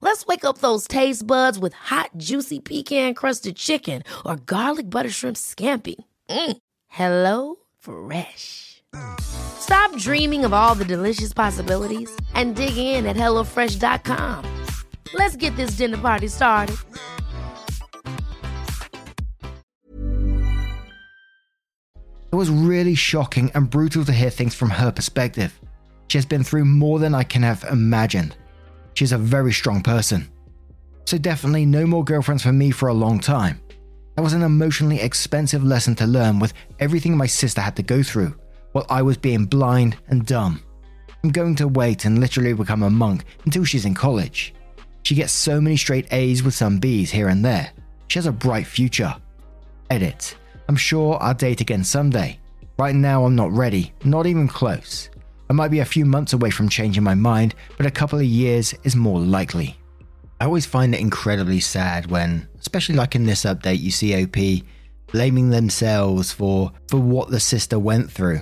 Let's 0.00 0.26
wake 0.26 0.44
up 0.44 0.58
those 0.58 0.86
taste 0.88 1.26
buds 1.26 1.58
with 1.58 1.74
hot, 1.74 2.10
juicy 2.16 2.60
pecan-crusted 2.60 3.56
chicken 3.56 4.02
or 4.24 4.36
garlic 4.36 4.88
butter 4.88 5.10
shrimp 5.10 5.36
scampi. 5.36 5.96
Mm. 6.30 6.56
Hello 6.88 7.56
Fresh. 7.78 8.82
Stop 9.20 9.96
dreaming 9.98 10.44
of 10.44 10.52
all 10.52 10.74
the 10.74 10.84
delicious 10.84 11.32
possibilities 11.32 12.10
and 12.34 12.56
dig 12.56 12.76
in 12.76 13.06
at 13.06 13.16
HelloFresh.com. 13.16 14.64
Let's 15.14 15.36
get 15.36 15.54
this 15.56 15.76
dinner 15.76 15.98
party 15.98 16.28
started. 16.28 16.76
It 22.32 22.36
was 22.36 22.50
really 22.50 22.94
shocking 22.94 23.50
and 23.54 23.70
brutal 23.70 24.04
to 24.04 24.12
hear 24.12 24.30
things 24.30 24.54
from 24.54 24.68
her 24.68 24.92
perspective. 24.92 25.58
She 26.08 26.18
has 26.18 26.26
been 26.26 26.44
through 26.44 26.66
more 26.66 26.98
than 26.98 27.14
I 27.14 27.22
can 27.22 27.42
have 27.42 27.64
imagined. 27.70 28.36
She's 28.96 29.12
a 29.12 29.18
very 29.18 29.52
strong 29.52 29.82
person. 29.82 30.26
So, 31.04 31.18
definitely 31.18 31.66
no 31.66 31.86
more 31.86 32.02
girlfriends 32.02 32.42
for 32.42 32.52
me 32.52 32.70
for 32.70 32.88
a 32.88 32.94
long 32.94 33.20
time. 33.20 33.60
That 34.16 34.22
was 34.22 34.32
an 34.32 34.42
emotionally 34.42 35.00
expensive 35.00 35.62
lesson 35.62 35.94
to 35.96 36.06
learn 36.06 36.38
with 36.38 36.54
everything 36.80 37.14
my 37.14 37.26
sister 37.26 37.60
had 37.60 37.76
to 37.76 37.82
go 37.82 38.02
through 38.02 38.34
while 38.72 38.86
I 38.88 39.02
was 39.02 39.18
being 39.18 39.44
blind 39.44 39.98
and 40.08 40.24
dumb. 40.24 40.62
I'm 41.22 41.30
going 41.30 41.54
to 41.56 41.68
wait 41.68 42.06
and 42.06 42.18
literally 42.18 42.54
become 42.54 42.82
a 42.82 42.90
monk 42.90 43.24
until 43.44 43.64
she's 43.64 43.84
in 43.84 43.94
college. 43.94 44.54
She 45.02 45.14
gets 45.14 45.32
so 45.32 45.60
many 45.60 45.76
straight 45.76 46.12
A's 46.12 46.42
with 46.42 46.54
some 46.54 46.78
B's 46.78 47.10
here 47.10 47.28
and 47.28 47.44
there. 47.44 47.70
She 48.08 48.18
has 48.18 48.26
a 48.26 48.32
bright 48.32 48.66
future. 48.66 49.14
Edit. 49.90 50.36
I'm 50.68 50.76
sure 50.76 51.18
I'll 51.20 51.34
date 51.34 51.60
again 51.60 51.84
someday. 51.84 52.40
Right 52.78 52.94
now, 52.94 53.24
I'm 53.24 53.36
not 53.36 53.52
ready, 53.52 53.92
not 54.04 54.26
even 54.26 54.48
close. 54.48 55.10
I 55.48 55.52
might 55.52 55.70
be 55.70 55.80
a 55.80 55.84
few 55.84 56.04
months 56.04 56.32
away 56.32 56.50
from 56.50 56.68
changing 56.68 57.04
my 57.04 57.14
mind, 57.14 57.54
but 57.76 57.86
a 57.86 57.90
couple 57.90 58.18
of 58.18 58.24
years 58.24 58.74
is 58.82 58.96
more 58.96 59.20
likely. 59.20 59.76
I 60.40 60.44
always 60.44 60.66
find 60.66 60.94
it 60.94 61.00
incredibly 61.00 61.60
sad 61.60 62.10
when, 62.10 62.48
especially 62.58 62.96
like 62.96 63.14
in 63.14 63.24
this 63.24 63.44
update, 63.44 63.80
you 63.80 63.90
see 63.90 64.22
OP 64.22 64.64
blaming 65.12 65.50
themselves 65.50 66.32
for, 66.32 66.72
for 66.88 66.98
what 66.98 67.30
the 67.30 67.40
sister 67.40 67.78
went 67.78 68.10
through. 68.10 68.40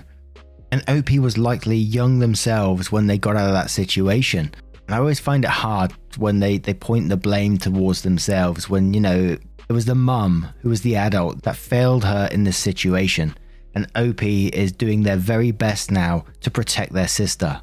And 0.72 0.82
OP 0.88 1.10
was 1.20 1.38
likely 1.38 1.76
young 1.76 2.18
themselves 2.18 2.90
when 2.90 3.06
they 3.06 3.18
got 3.18 3.36
out 3.36 3.48
of 3.48 3.54
that 3.54 3.70
situation. 3.70 4.52
And 4.86 4.94
I 4.94 4.98
always 4.98 5.20
find 5.20 5.44
it 5.44 5.50
hard 5.50 5.92
when 6.16 6.40
they, 6.40 6.58
they 6.58 6.74
point 6.74 7.10
the 7.10 7.16
blame 7.16 7.58
towards 7.58 8.02
themselves 8.02 8.68
when, 8.68 8.92
you 8.92 9.00
know, 9.00 9.36
it 9.68 9.72
was 9.72 9.84
the 9.84 9.94
mum 9.94 10.48
who 10.60 10.70
was 10.70 10.82
the 10.82 10.96
adult 10.96 11.42
that 11.42 11.56
failed 11.56 12.04
her 12.04 12.28
in 12.32 12.44
this 12.44 12.56
situation. 12.56 13.36
And 13.74 13.90
OP 13.96 14.22
is 14.22 14.72
doing 14.72 15.02
their 15.02 15.16
very 15.16 15.50
best 15.50 15.90
now 15.90 16.24
to 16.40 16.50
protect 16.50 16.92
their 16.92 17.08
sister, 17.08 17.60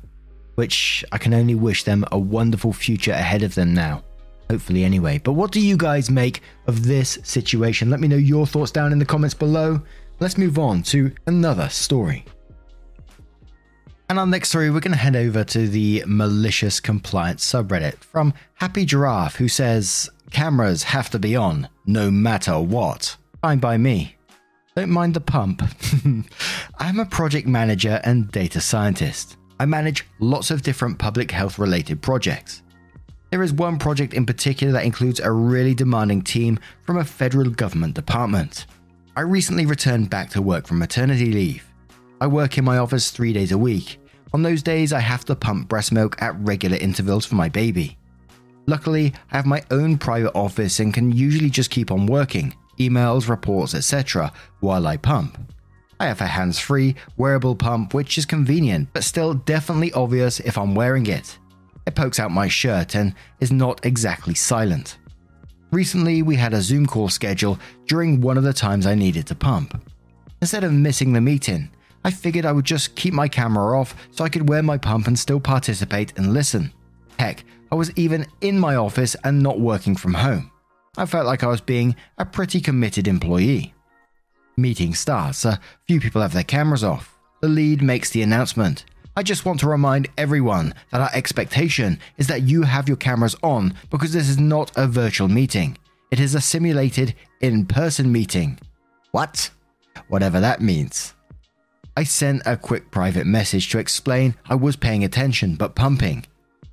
which 0.55 1.05
I 1.11 1.17
can 1.17 1.33
only 1.33 1.55
wish 1.55 1.83
them 1.83 2.05
a 2.11 2.19
wonderful 2.19 2.73
future 2.73 3.13
ahead 3.13 3.43
of 3.43 3.55
them 3.55 3.73
now. 3.73 4.03
Hopefully, 4.49 4.83
anyway. 4.83 5.17
But 5.17 5.33
what 5.33 5.51
do 5.51 5.61
you 5.61 5.77
guys 5.77 6.09
make 6.09 6.41
of 6.67 6.85
this 6.85 7.17
situation? 7.23 7.89
Let 7.89 8.01
me 8.01 8.09
know 8.09 8.17
your 8.17 8.45
thoughts 8.45 8.71
down 8.71 8.91
in 8.91 8.99
the 8.99 9.05
comments 9.05 9.33
below. 9.33 9.81
Let's 10.19 10.37
move 10.37 10.59
on 10.59 10.83
to 10.83 11.11
another 11.25 11.69
story. 11.69 12.25
And 14.09 14.19
our 14.19 14.27
next 14.27 14.49
story, 14.49 14.69
we're 14.69 14.81
going 14.81 14.91
to 14.91 14.97
head 14.97 15.15
over 15.15 15.45
to 15.45 15.69
the 15.69 16.03
malicious 16.05 16.81
compliance 16.81 17.49
subreddit 17.49 17.95
from 18.03 18.33
Happy 18.55 18.83
Giraffe, 18.83 19.37
who 19.37 19.47
says, 19.47 20.09
Cameras 20.31 20.83
have 20.83 21.09
to 21.11 21.19
be 21.19 21.37
on, 21.37 21.69
no 21.85 22.11
matter 22.11 22.59
what. 22.59 23.15
Fine 23.41 23.59
by 23.59 23.77
me. 23.77 24.17
Don't 24.73 24.89
mind 24.89 25.13
the 25.13 25.19
pump. 25.19 25.61
I'm 26.79 26.99
a 26.99 27.05
project 27.05 27.45
manager 27.45 27.99
and 28.05 28.31
data 28.31 28.61
scientist. 28.61 29.35
I 29.59 29.65
manage 29.65 30.05
lots 30.19 30.49
of 30.49 30.61
different 30.61 30.97
public 30.97 31.29
health 31.29 31.59
related 31.59 32.01
projects. 32.01 32.63
There 33.31 33.43
is 33.43 33.51
one 33.51 33.77
project 33.77 34.13
in 34.13 34.25
particular 34.25 34.71
that 34.71 34.85
includes 34.85 35.19
a 35.19 35.29
really 35.29 35.75
demanding 35.75 36.21
team 36.21 36.57
from 36.83 36.97
a 36.97 37.03
federal 37.03 37.49
government 37.49 37.95
department. 37.95 38.65
I 39.17 39.21
recently 39.21 39.65
returned 39.65 40.09
back 40.09 40.29
to 40.31 40.41
work 40.41 40.67
from 40.67 40.79
maternity 40.79 41.33
leave. 41.33 41.67
I 42.21 42.27
work 42.27 42.57
in 42.57 42.63
my 42.63 42.77
office 42.77 43.11
three 43.11 43.33
days 43.33 43.51
a 43.51 43.57
week. 43.57 43.99
On 44.31 44.41
those 44.41 44.63
days, 44.63 44.93
I 44.93 45.01
have 45.01 45.25
to 45.25 45.35
pump 45.35 45.67
breast 45.67 45.91
milk 45.91 46.21
at 46.21 46.39
regular 46.39 46.77
intervals 46.77 47.25
for 47.25 47.35
my 47.35 47.49
baby. 47.49 47.97
Luckily, 48.67 49.13
I 49.33 49.35
have 49.35 49.45
my 49.45 49.63
own 49.69 49.97
private 49.97 50.33
office 50.33 50.79
and 50.79 50.93
can 50.93 51.11
usually 51.11 51.49
just 51.49 51.71
keep 51.71 51.91
on 51.91 52.05
working 52.05 52.53
emails, 52.89 53.29
reports, 53.29 53.73
etc. 53.73 54.31
while 54.59 54.87
I 54.87 54.97
pump. 54.97 55.37
I 55.99 56.07
have 56.07 56.21
a 56.21 56.27
hands 56.27 56.57
free, 56.57 56.95
wearable 57.17 57.55
pump 57.55 57.93
which 57.93 58.17
is 58.17 58.25
convenient, 58.25 58.89
but 58.91 59.03
still 59.03 59.35
definitely 59.35 59.93
obvious 59.93 60.39
if 60.39 60.57
I'm 60.57 60.73
wearing 60.73 61.05
it. 61.05 61.37
It 61.85 61.95
pokes 61.95 62.19
out 62.19 62.31
my 62.31 62.47
shirt 62.47 62.95
and 62.95 63.13
is 63.39 63.51
not 63.51 63.85
exactly 63.85 64.33
silent. 64.33 64.97
Recently, 65.71 66.21
we 66.21 66.35
had 66.35 66.53
a 66.53 66.61
Zoom 66.61 66.85
call 66.85 67.07
schedule 67.07 67.59
during 67.87 68.19
one 68.19 68.37
of 68.37 68.43
the 68.43 68.51
times 68.51 68.85
I 68.85 68.95
needed 68.95 69.27
to 69.27 69.35
pump. 69.35 69.81
Instead 70.41 70.63
of 70.63 70.73
missing 70.73 71.13
the 71.13 71.21
meeting, 71.21 71.69
I 72.03 72.11
figured 72.11 72.45
I 72.45 72.51
would 72.51 72.65
just 72.65 72.95
keep 72.95 73.13
my 73.13 73.27
camera 73.27 73.79
off 73.79 73.95
so 74.11 74.23
I 74.23 74.29
could 74.29 74.49
wear 74.49 74.63
my 74.63 74.77
pump 74.77 75.07
and 75.07 75.17
still 75.17 75.39
participate 75.39 76.17
and 76.17 76.33
listen. 76.33 76.73
Heck, 77.19 77.43
I 77.71 77.75
was 77.75 77.91
even 77.95 78.25
in 78.41 78.59
my 78.59 78.75
office 78.75 79.15
and 79.23 79.41
not 79.41 79.59
working 79.59 79.95
from 79.95 80.15
home. 80.15 80.51
I 80.97 81.05
felt 81.05 81.25
like 81.25 81.43
I 81.43 81.47
was 81.47 81.61
being 81.61 81.95
a 82.17 82.25
pretty 82.25 82.59
committed 82.59 83.07
employee. 83.07 83.73
Meeting 84.57 84.93
starts, 84.93 85.45
a 85.45 85.59
few 85.87 86.01
people 86.01 86.21
have 86.21 86.33
their 86.33 86.43
cameras 86.43 86.83
off. 86.83 87.17
The 87.39 87.47
lead 87.47 87.81
makes 87.81 88.09
the 88.09 88.21
announcement. 88.21 88.83
I 89.15 89.23
just 89.23 89.45
want 89.45 89.61
to 89.61 89.69
remind 89.69 90.09
everyone 90.17 90.73
that 90.91 91.01
our 91.01 91.09
expectation 91.13 91.97
is 92.17 92.27
that 92.27 92.43
you 92.43 92.63
have 92.63 92.89
your 92.89 92.97
cameras 92.97 93.35
on 93.41 93.73
because 93.89 94.11
this 94.11 94.27
is 94.27 94.37
not 94.37 94.71
a 94.75 94.85
virtual 94.85 95.29
meeting. 95.29 95.77
It 96.11 96.19
is 96.19 96.35
a 96.35 96.41
simulated 96.41 97.15
in 97.39 97.65
person 97.65 98.11
meeting. 98.11 98.59
What? 99.11 99.49
Whatever 100.09 100.41
that 100.41 100.61
means. 100.61 101.13
I 101.95 102.03
sent 102.03 102.41
a 102.45 102.57
quick 102.57 102.91
private 102.91 103.25
message 103.25 103.69
to 103.69 103.79
explain 103.79 104.35
I 104.49 104.55
was 104.55 104.75
paying 104.75 105.05
attention 105.05 105.55
but 105.55 105.75
pumping. 105.75 106.25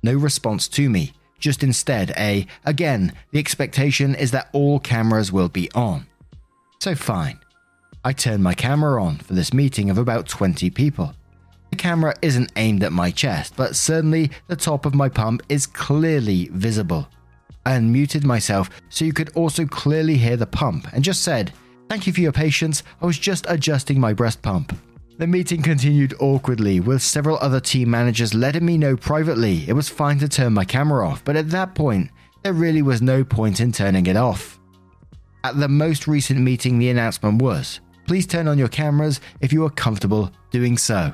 No 0.03 0.13
response 0.13 0.67
to 0.69 0.89
me, 0.89 1.13
just 1.39 1.63
instead 1.63 2.11
a, 2.17 2.45
again, 2.65 3.13
the 3.31 3.39
expectation 3.39 4.15
is 4.15 4.31
that 4.31 4.49
all 4.53 4.79
cameras 4.79 5.31
will 5.31 5.49
be 5.49 5.71
on. 5.73 6.07
So 6.79 6.95
fine. 6.95 7.39
I 8.03 8.13
turned 8.13 8.43
my 8.43 8.53
camera 8.53 9.03
on 9.03 9.17
for 9.17 9.33
this 9.33 9.53
meeting 9.53 9.89
of 9.89 9.97
about 9.97 10.27
20 10.27 10.69
people. 10.69 11.13
The 11.71 11.75
camera 11.75 12.15
isn't 12.21 12.51
aimed 12.55 12.83
at 12.83 12.91
my 12.91 13.11
chest, 13.11 13.53
but 13.55 13.75
certainly 13.75 14.31
the 14.47 14.55
top 14.55 14.85
of 14.85 14.95
my 14.95 15.09
pump 15.09 15.43
is 15.49 15.65
clearly 15.65 16.49
visible. 16.51 17.07
I 17.65 17.71
unmuted 17.71 18.23
myself 18.23 18.69
so 18.89 19.05
you 19.05 19.13
could 19.13 19.35
also 19.35 19.65
clearly 19.65 20.17
hear 20.17 20.37
the 20.37 20.47
pump 20.47 20.87
and 20.93 21.03
just 21.03 21.23
said, 21.23 21.51
Thank 21.89 22.07
you 22.07 22.13
for 22.13 22.21
your 22.21 22.31
patience, 22.31 22.83
I 23.01 23.05
was 23.05 23.17
just 23.17 23.45
adjusting 23.49 23.99
my 23.99 24.13
breast 24.13 24.41
pump. 24.41 24.77
The 25.19 25.27
meeting 25.27 25.61
continued 25.61 26.13
awkwardly, 26.21 26.79
with 26.79 27.01
several 27.01 27.37
other 27.41 27.59
team 27.59 27.89
managers 27.89 28.33
letting 28.33 28.65
me 28.65 28.77
know 28.77 28.95
privately 28.95 29.65
it 29.67 29.73
was 29.73 29.89
fine 29.89 30.17
to 30.19 30.29
turn 30.29 30.53
my 30.53 30.63
camera 30.63 31.05
off, 31.05 31.25
but 31.25 31.35
at 31.35 31.49
that 31.49 31.75
point, 31.75 32.09
there 32.41 32.53
really 32.53 32.81
was 32.81 33.01
no 33.01 33.25
point 33.25 33.59
in 33.59 33.73
turning 33.73 34.05
it 34.05 34.15
off. 34.15 34.57
At 35.43 35.59
the 35.59 35.67
most 35.67 36.07
recent 36.07 36.39
meeting, 36.39 36.79
the 36.79 36.87
announcement 36.87 37.41
was 37.41 37.81
please 38.07 38.25
turn 38.25 38.47
on 38.47 38.57
your 38.57 38.69
cameras 38.69 39.19
if 39.41 39.51
you 39.51 39.65
are 39.65 39.69
comfortable 39.69 40.31
doing 40.51 40.77
so. 40.77 41.11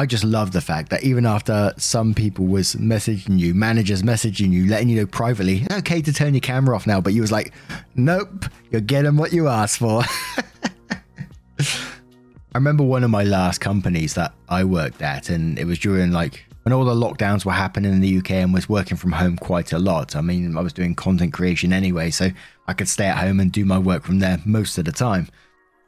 I 0.00 0.06
just 0.06 0.24
love 0.24 0.50
the 0.50 0.60
fact 0.60 0.90
that 0.90 1.04
even 1.04 1.24
after 1.24 1.72
some 1.76 2.14
people 2.14 2.44
was 2.44 2.74
messaging 2.74 3.38
you, 3.38 3.54
managers 3.54 4.02
messaging 4.02 4.50
you, 4.50 4.66
letting 4.66 4.88
you 4.88 4.96
know 4.96 5.06
privately, 5.06 5.64
okay 5.70 6.02
to 6.02 6.12
turn 6.12 6.34
your 6.34 6.40
camera 6.40 6.74
off 6.74 6.88
now, 6.88 7.00
but 7.00 7.12
you 7.12 7.20
was 7.20 7.30
like, 7.30 7.52
nope, 7.94 8.46
you're 8.72 8.80
getting 8.80 9.16
what 9.16 9.32
you 9.32 9.46
asked 9.46 9.78
for. 9.78 10.02
I 12.54 12.58
remember 12.58 12.82
one 12.82 13.04
of 13.04 13.10
my 13.10 13.24
last 13.24 13.60
companies 13.60 14.14
that 14.14 14.32
I 14.48 14.64
worked 14.64 15.02
at, 15.02 15.28
and 15.28 15.58
it 15.58 15.66
was 15.66 15.78
during 15.78 16.12
like 16.12 16.46
when 16.62 16.72
all 16.72 16.84
the 16.84 16.94
lockdowns 16.94 17.44
were 17.44 17.52
happening 17.52 17.92
in 17.92 18.00
the 18.00 18.18
UK 18.18 18.32
and 18.32 18.54
was 18.54 18.68
working 18.68 18.96
from 18.96 19.12
home 19.12 19.36
quite 19.36 19.72
a 19.72 19.78
lot. 19.78 20.16
I 20.16 20.22
mean, 20.22 20.56
I 20.56 20.62
was 20.62 20.72
doing 20.72 20.94
content 20.94 21.34
creation 21.34 21.72
anyway, 21.72 22.10
so 22.10 22.30
I 22.66 22.72
could 22.72 22.88
stay 22.88 23.06
at 23.06 23.18
home 23.18 23.40
and 23.40 23.52
do 23.52 23.64
my 23.64 23.78
work 23.78 24.02
from 24.02 24.18
there 24.18 24.38
most 24.46 24.78
of 24.78 24.86
the 24.86 24.92
time. 24.92 25.28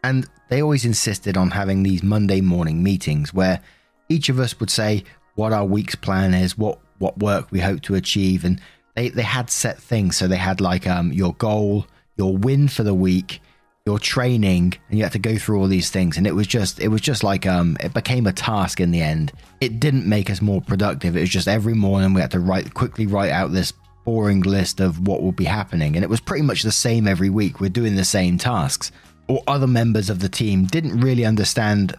And 0.05 0.27
they 0.49 0.63
always 0.63 0.85
insisted 0.85 1.37
on 1.37 1.51
having 1.51 1.83
these 1.83 2.03
Monday 2.03 2.41
morning 2.41 2.83
meetings 2.83 3.33
where 3.33 3.61
each 4.09 4.29
of 4.29 4.39
us 4.39 4.59
would 4.61 4.71
say 4.71 5.05
what 5.37 5.53
our 5.53 5.65
week's 5.65 5.95
plan 5.95 6.35
is, 6.35 6.59
what 6.59 6.79
what 6.99 7.19
work 7.19 7.51
we 7.51 7.61
hope 7.61 7.81
to 7.83 7.95
achieve, 7.95 8.45
and 8.45 8.61
they, 8.95 9.09
they 9.09 9.23
had 9.23 9.49
set 9.49 9.79
things. 9.79 10.19
So 10.19 10.29
they 10.29 10.37
had 10.37 10.61
like 10.61 10.87
um 10.87 11.11
your 11.11 11.33
goal, 11.35 11.87
your 12.17 12.37
win 12.37 12.69
for 12.69 12.83
the 12.83 12.95
week, 12.95 13.41
your 13.87 13.99
training 13.99 14.75
and 14.89 14.99
you 14.99 15.05
had 15.05 15.13
to 15.13 15.19
go 15.19 15.39
through 15.39 15.59
all 15.59 15.67
these 15.67 15.91
things. 15.91 16.17
And 16.17 16.27
it 16.27 16.35
was 16.35 16.47
just 16.47 16.81
it 16.81 16.89
was 16.89 17.01
just 17.01 17.25
like 17.25 17.47
um 17.47 17.77
it 17.81 17.95
became 17.95 18.27
a 18.27 18.33
task 18.33 18.81
in 18.81 18.91
the 18.91 19.01
end. 19.01 19.33
It 19.61 19.81
didn't 19.81 20.07
make 20.07 20.31
us 20.31 20.43
more 20.43 20.61
productive. 20.61 21.17
It 21.17 21.21
was 21.21 21.31
just 21.31 21.49
every 21.49 21.75
morning 21.75 22.13
we 22.13 22.21
had 22.21 22.31
to 22.33 22.41
write 22.41 22.75
quickly 22.75 23.07
write 23.07 23.31
out 23.31 23.53
this 23.53 23.73
boring 24.05 24.43
list 24.43 24.81
of 24.81 25.07
what 25.07 25.23
will 25.23 25.33
be 25.33 25.45
happening. 25.45 25.95
And 25.97 26.05
it 26.05 26.11
was 26.11 26.21
pretty 26.21 26.43
much 26.43 26.63
the 26.63 26.73
same 26.73 27.09
every 27.09 27.31
week. 27.31 27.61
We're 27.61 27.71
doing 27.71 27.97
the 27.97 28.05
same 28.05 28.39
tasks. 28.39 28.93
Or 29.29 29.43
other 29.47 29.69
members 29.69 30.11
of 30.11 30.19
the 30.19 30.29
team 30.29 30.65
didn't 30.65 31.01
really 31.01 31.25
understand 31.25 31.97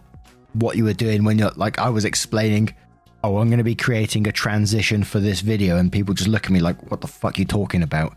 what 0.52 0.76
you 0.76 0.84
were 0.84 0.92
doing 0.92 1.24
when 1.24 1.38
you're 1.38 1.52
like 1.56 1.78
I 1.78 1.88
was 1.88 2.04
explaining 2.04 2.74
oh 3.24 3.38
I'm 3.38 3.48
going 3.48 3.58
to 3.58 3.64
be 3.64 3.74
creating 3.74 4.26
a 4.28 4.32
transition 4.32 5.02
for 5.02 5.18
this 5.18 5.40
video. 5.40 5.78
And 5.78 5.90
people 5.90 6.14
just 6.14 6.28
look 6.28 6.44
at 6.44 6.52
me 6.52 6.60
like 6.60 6.90
what 6.90 7.00
the 7.00 7.08
fuck 7.08 7.38
are 7.38 7.40
you 7.40 7.44
talking 7.44 7.82
about 7.82 8.14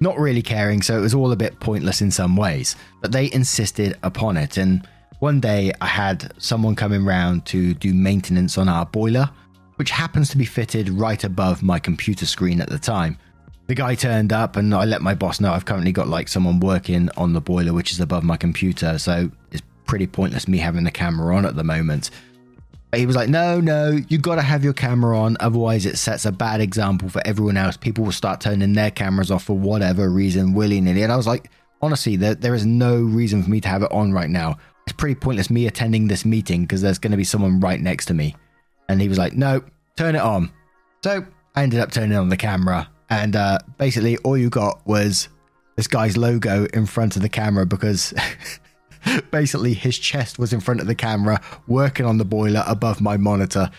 not 0.00 0.18
really 0.18 0.42
caring, 0.42 0.82
so 0.82 0.96
it 0.96 1.00
was 1.00 1.14
all 1.14 1.30
a 1.30 1.36
bit 1.36 1.60
pointless 1.60 2.00
in 2.00 2.10
some 2.10 2.36
ways. 2.36 2.74
But 3.00 3.12
they 3.12 3.30
insisted 3.32 3.96
upon 4.02 4.36
it, 4.36 4.56
and 4.56 4.86
one 5.18 5.40
day 5.40 5.72
I 5.80 5.86
had 5.86 6.32
someone 6.38 6.74
coming 6.74 7.04
round 7.04 7.44
to 7.46 7.74
do 7.74 7.92
maintenance 7.92 8.56
on 8.56 8.68
our 8.68 8.86
boiler, 8.86 9.30
which 9.76 9.90
happens 9.90 10.30
to 10.30 10.38
be 10.38 10.46
fitted 10.46 10.88
right 10.88 11.22
above 11.22 11.62
my 11.62 11.78
computer 11.78 12.26
screen 12.26 12.60
at 12.60 12.68
the 12.68 12.78
time. 12.78 13.18
The 13.66 13.74
guy 13.74 13.94
turned 13.94 14.32
up, 14.32 14.56
and 14.56 14.74
I 14.74 14.84
let 14.84 15.02
my 15.02 15.14
boss 15.14 15.40
know 15.40 15.52
I've 15.52 15.66
currently 15.66 15.92
got 15.92 16.08
like 16.08 16.28
someone 16.28 16.58
working 16.60 17.10
on 17.16 17.34
the 17.34 17.40
boiler, 17.40 17.72
which 17.72 17.92
is 17.92 18.00
above 18.00 18.24
my 18.24 18.36
computer, 18.36 18.98
so 18.98 19.30
it's 19.52 19.62
pretty 19.84 20.06
pointless 20.06 20.48
me 20.48 20.58
having 20.58 20.84
the 20.84 20.90
camera 20.90 21.36
on 21.36 21.44
at 21.44 21.56
the 21.56 21.64
moment 21.64 22.10
he 22.94 23.06
was 23.06 23.14
like, 23.14 23.28
no, 23.28 23.60
no, 23.60 23.98
you 24.08 24.18
got 24.18 24.34
to 24.34 24.42
have 24.42 24.64
your 24.64 24.72
camera 24.72 25.16
on. 25.18 25.36
Otherwise, 25.38 25.86
it 25.86 25.96
sets 25.96 26.24
a 26.24 26.32
bad 26.32 26.60
example 26.60 27.08
for 27.08 27.22
everyone 27.24 27.56
else. 27.56 27.76
People 27.76 28.04
will 28.04 28.12
start 28.12 28.40
turning 28.40 28.72
their 28.72 28.90
cameras 28.90 29.30
off 29.30 29.44
for 29.44 29.56
whatever 29.56 30.10
reason, 30.10 30.54
willy 30.54 30.80
nilly. 30.80 31.02
And 31.02 31.12
I 31.12 31.16
was 31.16 31.26
like, 31.26 31.50
honestly, 31.80 32.16
there, 32.16 32.34
there 32.34 32.54
is 32.54 32.66
no 32.66 32.96
reason 32.96 33.42
for 33.44 33.50
me 33.50 33.60
to 33.60 33.68
have 33.68 33.82
it 33.82 33.92
on 33.92 34.12
right 34.12 34.28
now. 34.28 34.58
It's 34.86 34.96
pretty 34.96 35.14
pointless 35.14 35.50
me 35.50 35.68
attending 35.68 36.08
this 36.08 36.24
meeting 36.24 36.62
because 36.62 36.82
there's 36.82 36.98
going 36.98 37.12
to 37.12 37.16
be 37.16 37.24
someone 37.24 37.60
right 37.60 37.80
next 37.80 38.06
to 38.06 38.14
me. 38.14 38.34
And 38.88 39.00
he 39.00 39.08
was 39.08 39.18
like, 39.18 39.34
no, 39.34 39.62
turn 39.96 40.16
it 40.16 40.22
on. 40.22 40.50
So 41.04 41.24
I 41.54 41.62
ended 41.62 41.78
up 41.78 41.92
turning 41.92 42.18
on 42.18 42.28
the 42.28 42.36
camera. 42.36 42.88
And 43.08 43.36
uh, 43.36 43.58
basically, 43.78 44.16
all 44.18 44.36
you 44.36 44.50
got 44.50 44.84
was 44.84 45.28
this 45.76 45.86
guy's 45.86 46.16
logo 46.16 46.66
in 46.72 46.86
front 46.86 47.14
of 47.14 47.22
the 47.22 47.28
camera 47.28 47.66
because. 47.66 48.12
Basically, 49.30 49.74
his 49.74 49.98
chest 49.98 50.38
was 50.38 50.52
in 50.52 50.60
front 50.60 50.80
of 50.80 50.86
the 50.86 50.94
camera, 50.94 51.40
working 51.66 52.06
on 52.06 52.18
the 52.18 52.24
boiler 52.24 52.64
above 52.66 53.00
my 53.00 53.16
monitor. 53.16 53.70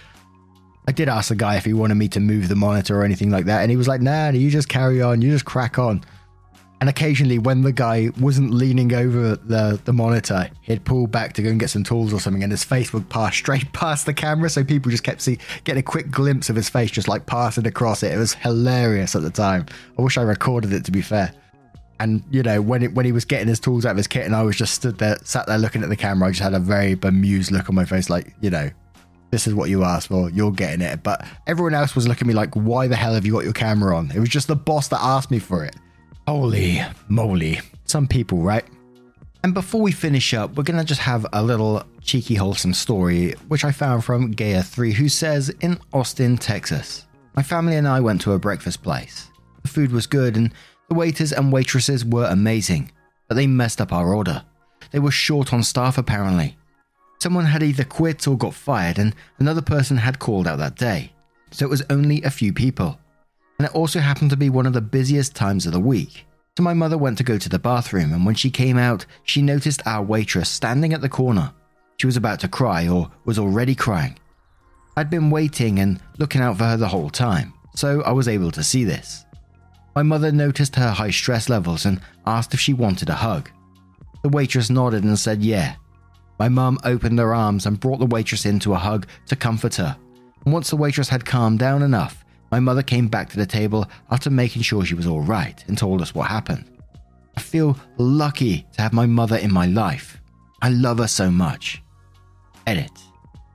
I 0.88 0.92
did 0.92 1.10
ask 1.10 1.30
the 1.30 1.36
guy 1.36 1.58
if 1.58 1.66
he 1.66 1.74
wanted 1.74 1.96
me 1.96 2.08
to 2.10 2.20
move 2.20 2.50
the 2.50 2.56
monitor 2.56 3.00
or 3.00 3.04
anything 3.04 3.30
like 3.30 3.46
that, 3.46 3.62
and 3.62 3.70
he 3.70 3.78
was 3.78 3.88
like, 3.88 4.02
nah, 4.02 4.30
you 4.30 4.50
just 4.50 4.70
carry 4.70 5.02
on, 5.02 5.22
you 5.22 5.32
just 5.32 5.46
crack 5.46 5.78
on. 5.78 6.04
And 6.82 6.90
occasionally, 6.90 7.38
when 7.38 7.62
the 7.62 7.72
guy 7.72 8.10
wasn't 8.20 8.52
leaning 8.52 8.92
over 8.92 9.36
the, 9.36 9.80
the 9.86 9.94
monitor, 9.94 10.50
he'd 10.62 10.84
pull 10.84 11.06
back 11.06 11.34
to 11.34 11.44
go 11.44 11.50
and 11.52 11.60
get 11.60 11.70
some 11.70 11.84
tools 11.84 12.12
or 12.12 12.20
something, 12.20 12.42
and 12.42 12.52
his 12.52 12.64
face 12.64 12.92
would 12.92 13.08
pass 13.08 13.36
straight 13.36 13.72
past 13.72 14.08
the 14.08 14.16
camera. 14.16 14.50
So 14.50 14.64
people 14.64 14.90
just 14.90 15.04
kept 15.04 15.22
see, 15.22 15.38
getting 15.64 15.82
a 15.82 15.84
quick 15.84 16.10
glimpse 16.10 16.50
of 16.50 16.56
his 16.56 16.70
face, 16.70 16.90
just 16.90 17.08
like 17.08 17.28
passing 17.28 17.68
across 17.68 18.02
it. 18.02 18.12
It 18.12 18.18
was 18.18 18.34
hilarious 18.34 19.16
at 19.16 19.22
the 19.22 19.30
time. 19.30 19.68
I 20.00 20.02
wish 20.02 20.18
I 20.18 20.24
recorded 20.24 20.74
it, 20.74 20.84
to 20.86 20.92
be 20.92 21.04
fair. 21.04 21.36
And 22.02 22.24
you 22.32 22.42
know, 22.42 22.64
when 22.64 22.82
it 22.82 22.96
when 22.96 23.06
he 23.06 23.12
was 23.12 23.26
getting 23.26 23.48
his 23.48 23.60
tools 23.60 23.86
out 23.86 23.92
of 23.92 23.98
his 23.98 24.08
kit, 24.08 24.26
and 24.26 24.36
I 24.36 24.42
was 24.42 24.56
just 24.56 24.74
stood 24.74 24.98
there, 24.98 25.18
sat 25.24 25.46
there 25.46 25.60
looking 25.60 25.84
at 25.84 25.90
the 25.90 25.96
camera, 25.96 26.30
I 26.30 26.32
just 26.32 26.42
had 26.42 26.56
a 26.56 26.60
very 26.60 26.96
bemused 26.96 27.52
look 27.52 27.70
on 27.70 27.76
my 27.76 27.86
face, 27.86 28.10
like 28.10 28.34
you 28.42 28.50
know, 28.50 28.72
this 29.30 29.46
is 29.46 29.54
what 29.54 29.70
you 29.70 29.84
asked 29.84 30.08
for, 30.08 30.32
you're 30.32 30.52
getting 30.52 30.82
it. 30.82 31.04
But 31.04 31.24
everyone 31.46 31.76
else 31.76 31.94
was 31.94 32.08
looking 32.08 32.26
at 32.26 32.30
me 32.30 32.34
like, 32.34 32.56
why 32.56 32.88
the 32.88 32.96
hell 32.96 33.14
have 33.14 33.24
you 33.24 33.34
got 33.34 33.44
your 33.44 33.54
camera 33.54 33.96
on? 33.96 34.10
It 34.10 34.20
was 34.20 34.30
just 34.30 34.48
the 34.48 34.56
boss 34.56 34.88
that 34.88 35.00
asked 35.00 35.30
me 35.30 35.38
for 35.38 35.64
it. 35.64 35.76
Holy 36.28 36.82
moly, 37.08 37.60
some 37.86 38.08
people, 38.08 38.40
right? 38.40 38.66
And 39.44 39.54
before 39.54 39.82
we 39.82 39.92
finish 39.92 40.34
up, 40.34 40.58
we're 40.58 40.64
gonna 40.64 40.84
just 40.84 41.02
have 41.02 41.28
a 41.34 41.44
little 41.44 41.84
cheeky, 42.02 42.34
wholesome 42.34 42.74
story, 42.74 43.34
which 43.48 43.64
I 43.64 43.72
found 43.72 44.04
from 44.04 44.34
Gaia3, 44.34 44.94
who 44.94 45.08
says 45.08 45.50
in 45.62 45.80
Austin, 45.94 46.36
Texas, 46.36 47.06
my 47.36 47.44
family 47.44 47.76
and 47.76 47.88
I 47.88 48.00
went 48.00 48.22
to 48.22 48.34
a 48.34 48.40
breakfast 48.40 48.82
place. 48.82 49.28
The 49.62 49.68
food 49.68 49.92
was 49.92 50.08
good, 50.08 50.36
and 50.36 50.52
the 50.92 50.96
waiters 50.96 51.32
and 51.32 51.54
waitresses 51.54 52.04
were 52.04 52.26
amazing, 52.26 52.92
but 53.30 53.36
they 53.36 53.48
messed 53.48 53.80
up 53.80 53.94
our 53.94 54.14
order. 54.14 54.44
They 54.92 55.00
were 55.00 55.10
short 55.10 55.54
on 55.54 55.64
staff 55.64 55.98
apparently. 55.98 56.58
Someone 57.22 57.46
had 57.46 57.64
either 57.64 57.86
quit 57.86 58.28
or 58.28 58.38
got 58.38 58.54
fired, 58.54 59.00
and 59.00 59.16
another 59.40 59.62
person 59.62 59.96
had 59.96 60.20
called 60.20 60.50
out 60.50 60.58
that 60.58 60.76
day. 60.76 61.14
So 61.52 61.66
it 61.66 61.70
was 61.70 61.82
only 61.90 62.22
a 62.24 62.30
few 62.30 62.52
people. 62.52 63.00
And 63.58 63.70
it 63.70 63.74
also 63.74 64.00
happened 64.02 64.32
to 64.32 64.36
be 64.36 64.50
one 64.50 64.66
of 64.66 64.74
the 64.74 64.82
busiest 64.82 65.34
times 65.34 65.66
of 65.66 65.72
the 65.72 65.80
week. 65.80 66.26
So 66.58 66.64
my 66.64 66.74
mother 66.74 66.98
went 66.98 67.18
to 67.20 67.24
go 67.24 67.38
to 67.38 67.48
the 67.48 67.58
bathroom, 67.58 68.12
and 68.12 68.26
when 68.26 68.36
she 68.36 68.50
came 68.50 68.78
out, 68.78 69.06
she 69.24 69.42
noticed 69.42 69.82
our 69.88 70.04
waitress 70.04 70.50
standing 70.50 70.92
at 70.92 71.00
the 71.00 71.08
corner. 71.08 71.54
She 71.96 72.06
was 72.06 72.18
about 72.18 72.42
to 72.42 72.50
cry 72.50 72.90
or 72.90 73.10
was 73.24 73.40
already 73.40 73.76
crying. 73.76 74.20
I'd 74.98 75.10
been 75.10 75.30
waiting 75.30 75.80
and 75.80 76.02
looking 76.18 76.42
out 76.42 76.58
for 76.58 76.66
her 76.66 76.76
the 76.76 76.90
whole 76.90 77.10
time, 77.10 77.54
so 77.78 78.02
I 78.02 78.12
was 78.12 78.28
able 78.28 78.52
to 78.52 78.62
see 78.62 78.84
this. 78.84 79.24
My 79.96 80.04
mother 80.04 80.32
noticed 80.32 80.76
her 80.76 80.92
high 80.92 81.12
stress 81.12 81.50
levels 81.50 81.86
and 81.86 82.00
asked 82.26 82.54
if 82.54 82.60
she 82.60 82.74
wanted 82.74 83.10
a 83.10 83.14
hug. 83.16 83.50
The 84.24 84.30
waitress 84.30 84.70
nodded 84.70 85.04
and 85.04 85.18
said 85.20 85.42
yeah. 85.42 85.76
My 86.40 86.48
mum 86.50 86.80
opened 86.84 87.20
her 87.20 87.34
arms 87.34 87.66
and 87.66 87.80
brought 87.80 88.00
the 88.00 88.06
waitress 88.06 88.46
into 88.46 88.74
a 88.74 88.78
hug 88.78 89.08
to 89.28 89.36
comfort 89.36 89.76
her. 89.76 89.98
And 90.46 90.54
once 90.54 90.70
the 90.70 90.76
waitress 90.78 91.10
had 91.10 91.26
calmed 91.26 91.60
down 91.60 91.84
enough, 91.84 92.24
my 92.52 92.60
mother 92.60 92.84
came 92.84 93.08
back 93.08 93.30
to 93.30 93.38
the 93.38 93.46
table 93.46 93.88
after 94.10 94.30
making 94.30 94.62
sure 94.62 94.84
she 94.86 94.96
was 94.96 95.08
all 95.08 95.22
right 95.22 95.64
and 95.68 95.78
told 95.78 96.02
us 96.02 96.16
what 96.16 96.28
happened. 96.28 96.66
I 97.38 97.42
feel 97.42 97.78
lucky 97.98 98.66
to 98.74 98.82
have 98.82 98.94
my 98.94 99.06
mother 99.06 99.38
in 99.38 99.54
my 99.54 99.66
life. 99.66 100.22
I 100.62 100.70
love 100.70 101.00
her 101.00 101.08
so 101.08 101.32
much. 101.32 101.82
Edit. 102.68 102.92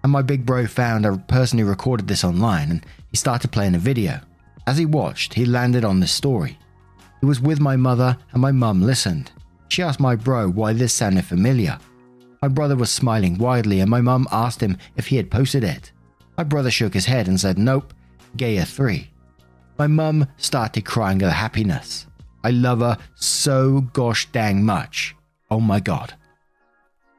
And 0.03 0.13
my 0.13 0.23
big 0.23 0.47
bro 0.47 0.67
found 0.67 1.05
a 1.05 1.17
person 1.17 1.59
who 1.59 1.67
recorded 1.67 2.09
this 2.09 2.25
online 2.25 2.71
and 2.71 2.87
he 3.11 3.17
started 3.17 3.53
playing 3.53 3.75
a 3.75 3.79
video. 3.79 4.21
As 4.67 4.79
he 4.79 4.87
watched, 4.87 5.35
he 5.35 5.45
landed 5.45 5.85
on 5.85 6.01
this 6.01 6.13
story. 6.13 6.59
He 7.21 7.27
was 7.27 7.41
with 7.41 7.61
my 7.61 7.77
mother, 7.77 8.17
and 8.33 8.43
my 8.43 8.53
mum 8.53 8.83
listened. 8.83 9.31
She 9.69 9.83
asked 9.83 10.01
my 10.01 10.17
bro 10.17 10.49
why 10.49 10.73
this 10.73 10.93
sounded 10.93 11.25
familiar. 11.25 11.79
My 12.43 12.49
brother 12.49 12.77
was 12.77 12.91
smiling 12.91 13.39
widely, 13.39 13.81
and 13.81 13.91
my 13.91 14.01
mum 14.01 14.27
asked 14.31 14.63
him 14.63 14.77
if 14.97 15.07
he 15.07 15.17
had 15.17 15.31
posted 15.31 15.65
it. 15.65 15.93
My 16.37 16.45
brother 16.45 16.71
shook 16.71 16.95
his 16.95 17.07
head 17.07 17.29
and 17.29 17.41
said, 17.41 17.59
Nope, 17.59 17.95
Gaia 18.37 18.65
3. 18.65 19.11
My 19.79 19.87
mum 19.87 20.27
started 20.37 20.85
crying 20.85 21.23
of 21.23 21.33
happiness. 21.33 22.07
I 22.45 22.51
love 22.51 22.81
her 22.81 22.99
so 23.15 23.81
gosh 23.93 24.31
dang 24.31 24.65
much. 24.65 25.17
Oh 25.51 25.61
my 25.61 25.81
god. 25.81 26.15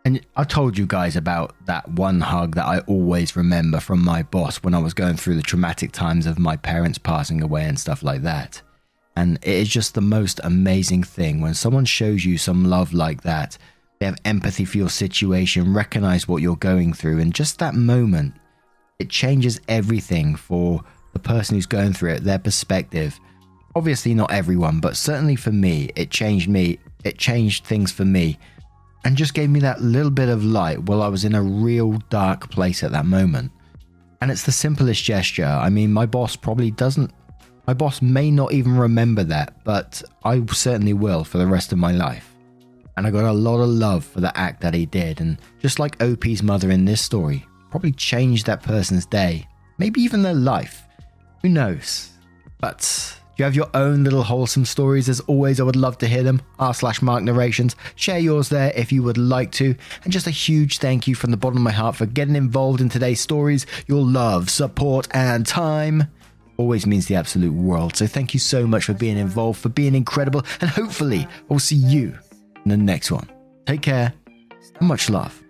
And 0.08 0.26
I 0.38 0.46
told 0.46 0.78
you 0.78 0.86
guys 0.86 1.18
about 1.18 1.54
that 1.66 1.86
one 1.90 2.22
hug 2.22 2.56
that 2.56 2.66
I 2.66 2.80
always 2.88 3.36
remember 3.36 3.82
from 3.82 4.02
my 4.02 4.24
boss 4.24 4.56
when 4.64 4.74
I 4.74 4.80
was 4.80 4.94
going 4.94 5.18
through 5.18 5.36
the 5.36 5.42
traumatic 5.42 5.92
times 5.92 6.26
of 6.26 6.40
my 6.40 6.56
parents 6.56 6.98
passing 6.98 7.42
away 7.42 7.66
and 7.66 7.78
stuff 7.78 8.04
like 8.04 8.22
that. 8.22 8.62
And 9.18 9.36
it 9.42 9.50
is 9.50 9.68
just 9.68 9.96
the 9.96 10.00
most 10.00 10.40
amazing 10.46 11.04
thing 11.04 11.42
when 11.42 11.54
someone 11.54 11.84
shows 11.84 12.24
you 12.24 12.38
some 12.38 12.64
love 12.64 12.94
like 12.94 13.24
that. 13.24 13.58
They 14.00 14.06
have 14.06 14.16
empathy 14.24 14.64
for 14.64 14.78
your 14.78 14.90
situation, 14.90 15.74
recognize 15.74 16.26
what 16.26 16.42
you're 16.42 16.56
going 16.56 16.94
through, 16.94 17.20
and 17.20 17.36
just 17.36 17.60
that 17.60 17.76
moment, 17.76 18.34
it 19.00 19.10
changes 19.10 19.60
everything 19.68 20.38
for 20.38 20.86
the 21.12 21.20
person 21.20 21.56
who's 21.56 21.66
going 21.66 21.92
through 21.92 22.12
it, 22.12 22.24
their 22.24 22.40
perspective. 22.40 23.20
Obviously, 23.76 24.14
not 24.14 24.32
everyone, 24.32 24.80
but 24.80 24.96
certainly 24.96 25.36
for 25.36 25.52
me, 25.52 25.90
it 25.98 26.12
changed 26.12 26.48
me. 26.48 26.80
It 27.04 27.18
changed 27.18 27.66
things 27.66 27.92
for 27.92 28.06
me 28.06 28.40
and 29.08 29.16
just 29.16 29.34
gave 29.34 29.50
me 29.50 29.62
that 29.62 29.82
little 29.82 30.12
bit 30.12 30.28
of 30.28 30.44
light 30.44 30.84
while 30.84 31.02
I 31.02 31.08
was 31.08 31.24
in 31.24 31.34
a 31.34 31.42
real 31.42 31.94
dark 32.10 32.50
place 32.50 32.84
at 32.84 32.92
that 32.92 33.06
moment. 33.06 33.54
And 34.20 34.30
it's 34.30 34.44
the 34.44 34.52
simplest 34.52 35.02
gesture. 35.02 35.46
I 35.46 35.70
mean, 35.70 35.94
my 35.94 36.06
boss 36.06 36.36
probably 36.36 36.72
doesn't, 36.72 37.14
my 37.68 37.74
boss 37.74 38.02
may 38.02 38.30
not 38.30 38.52
even 38.52 38.76
remember 38.76 39.24
that, 39.24 39.64
but 39.64 40.04
I 40.26 40.44
certainly 40.48 40.92
will 40.92 41.24
for 41.24 41.38
the 41.38 41.48
rest 41.48 41.72
of 41.72 41.78
my 41.78 41.94
life. 41.94 42.36
And 42.98 43.08
I 43.08 43.12
got 43.12 43.24
a 43.24 43.32
lot 43.32 43.62
of 43.62 43.70
love 43.70 44.04
for 44.04 44.20
the 44.20 44.38
act 44.38 44.60
that 44.60 44.74
he 44.74 44.86
did. 44.86 45.22
And 45.22 45.38
just 45.62 45.80
like 45.80 46.04
OP's 46.04 46.44
mother 46.44 46.70
in 46.70 46.84
this 46.84 47.00
story, 47.00 47.46
probably 47.72 47.94
changed 47.94 48.46
that 48.48 48.62
person's 48.62 49.06
day, 49.06 49.48
maybe 49.78 50.02
even 50.02 50.22
their 50.22 50.34
life. 50.34 50.84
Who 51.44 51.48
knows? 51.48 52.10
But 52.60 53.17
you 53.38 53.46
have 53.46 53.56
your 53.56 53.70
own 53.74 54.04
little 54.04 54.24
wholesome 54.24 54.66
stories? 54.66 55.10
As 55.10 55.20
always, 55.22 55.60
I 55.60 55.64
would 55.64 55.76
love 55.76 55.98
to 56.00 56.08
hear 56.08 56.24
them. 56.24 56.42
R 56.60 56.74
slash 56.74 57.02
Mark 57.02 57.24
Narrations. 57.24 57.76
Share 57.96 58.20
yours 58.20 58.50
there 58.50 58.72
if 58.76 58.92
you 58.92 59.04
would 59.04 59.18
like 59.18 59.52
to. 59.54 59.76
And 60.04 60.12
just 60.14 60.28
a 60.28 60.32
huge 60.32 60.80
thank 60.80 61.08
you 61.08 61.16
from 61.16 61.32
the 61.32 61.38
bottom 61.38 61.58
of 61.58 61.64
my 61.64 61.72
heart 61.72 61.96
for 61.96 62.06
getting 62.06 62.36
involved 62.36 62.82
in 62.82 62.90
today's 62.90 63.22
stories. 63.22 63.66
Your 63.88 64.04
love, 64.04 64.50
support, 64.50 65.08
and 65.12 65.46
time 65.46 66.06
always 66.58 66.88
means 66.88 67.06
the 67.06 67.16
absolute 67.16 67.54
world. 67.54 67.96
So 67.96 68.08
thank 68.08 68.34
you 68.34 68.40
so 68.40 68.66
much 68.68 68.86
for 68.86 68.94
being 68.94 69.18
involved, 69.18 69.60
for 69.60 69.70
being 69.70 69.96
incredible, 69.96 70.44
and 70.60 70.70
hopefully 70.70 71.28
I'll 71.50 71.60
see 71.60 71.76
you 71.76 72.18
in 72.66 72.72
the 72.72 72.78
next 72.78 73.12
one. 73.12 73.30
Take 73.66 73.82
care. 73.82 74.14
and 74.80 74.88
Much 74.88 75.10
love. 75.10 75.44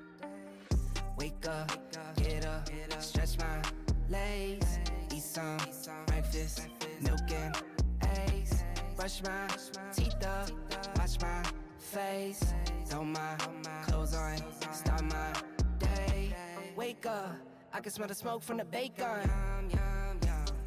Brush 9.21 9.69
my 9.75 9.91
teeth 9.93 10.25
up, 10.25 10.49
wash 10.97 11.19
my 11.21 11.43
face, 11.77 12.53
throw 12.85 13.03
my 13.03 13.35
clothes 13.83 14.13
on, 14.15 14.37
start 14.71 15.03
my 15.03 15.33
day. 15.79 16.33
Wake 16.75 17.05
up, 17.05 17.35
I 17.73 17.79
can 17.79 17.91
smell 17.91 18.07
the 18.07 18.15
smoke 18.15 18.43
from 18.43 18.57
the 18.57 18.65
bacon. 18.65 19.29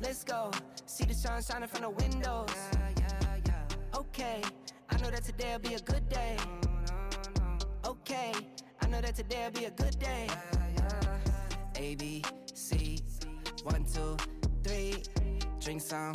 Let's 0.03 0.25
go, 0.25 0.51
see 0.87 1.05
the 1.05 1.15
sun 1.15 1.43
shining 1.43 1.69
from 1.69 1.83
the 1.83 1.91
windows. 1.91 2.51
Okay, 3.95 4.43
I 4.89 4.97
know 4.97 5.11
that 5.11 5.25
today'll 5.25 5.59
be 5.59 5.75
a 5.75 5.81
good 5.81 6.09
day. 6.09 6.37
Okay, 7.87 8.33
I 8.81 8.87
know 8.89 9.01
that 9.01 9.15
today'll 9.15 9.51
be 9.51 9.67
a 9.67 9.71
good 9.71 9.99
day. 9.99 10.27
A 11.77 11.95
B 11.95 12.23
C, 12.55 12.99
one 13.63 13.85
two 13.85 14.17
three, 14.63 15.03
drink 15.61 15.81
some. 15.81 16.15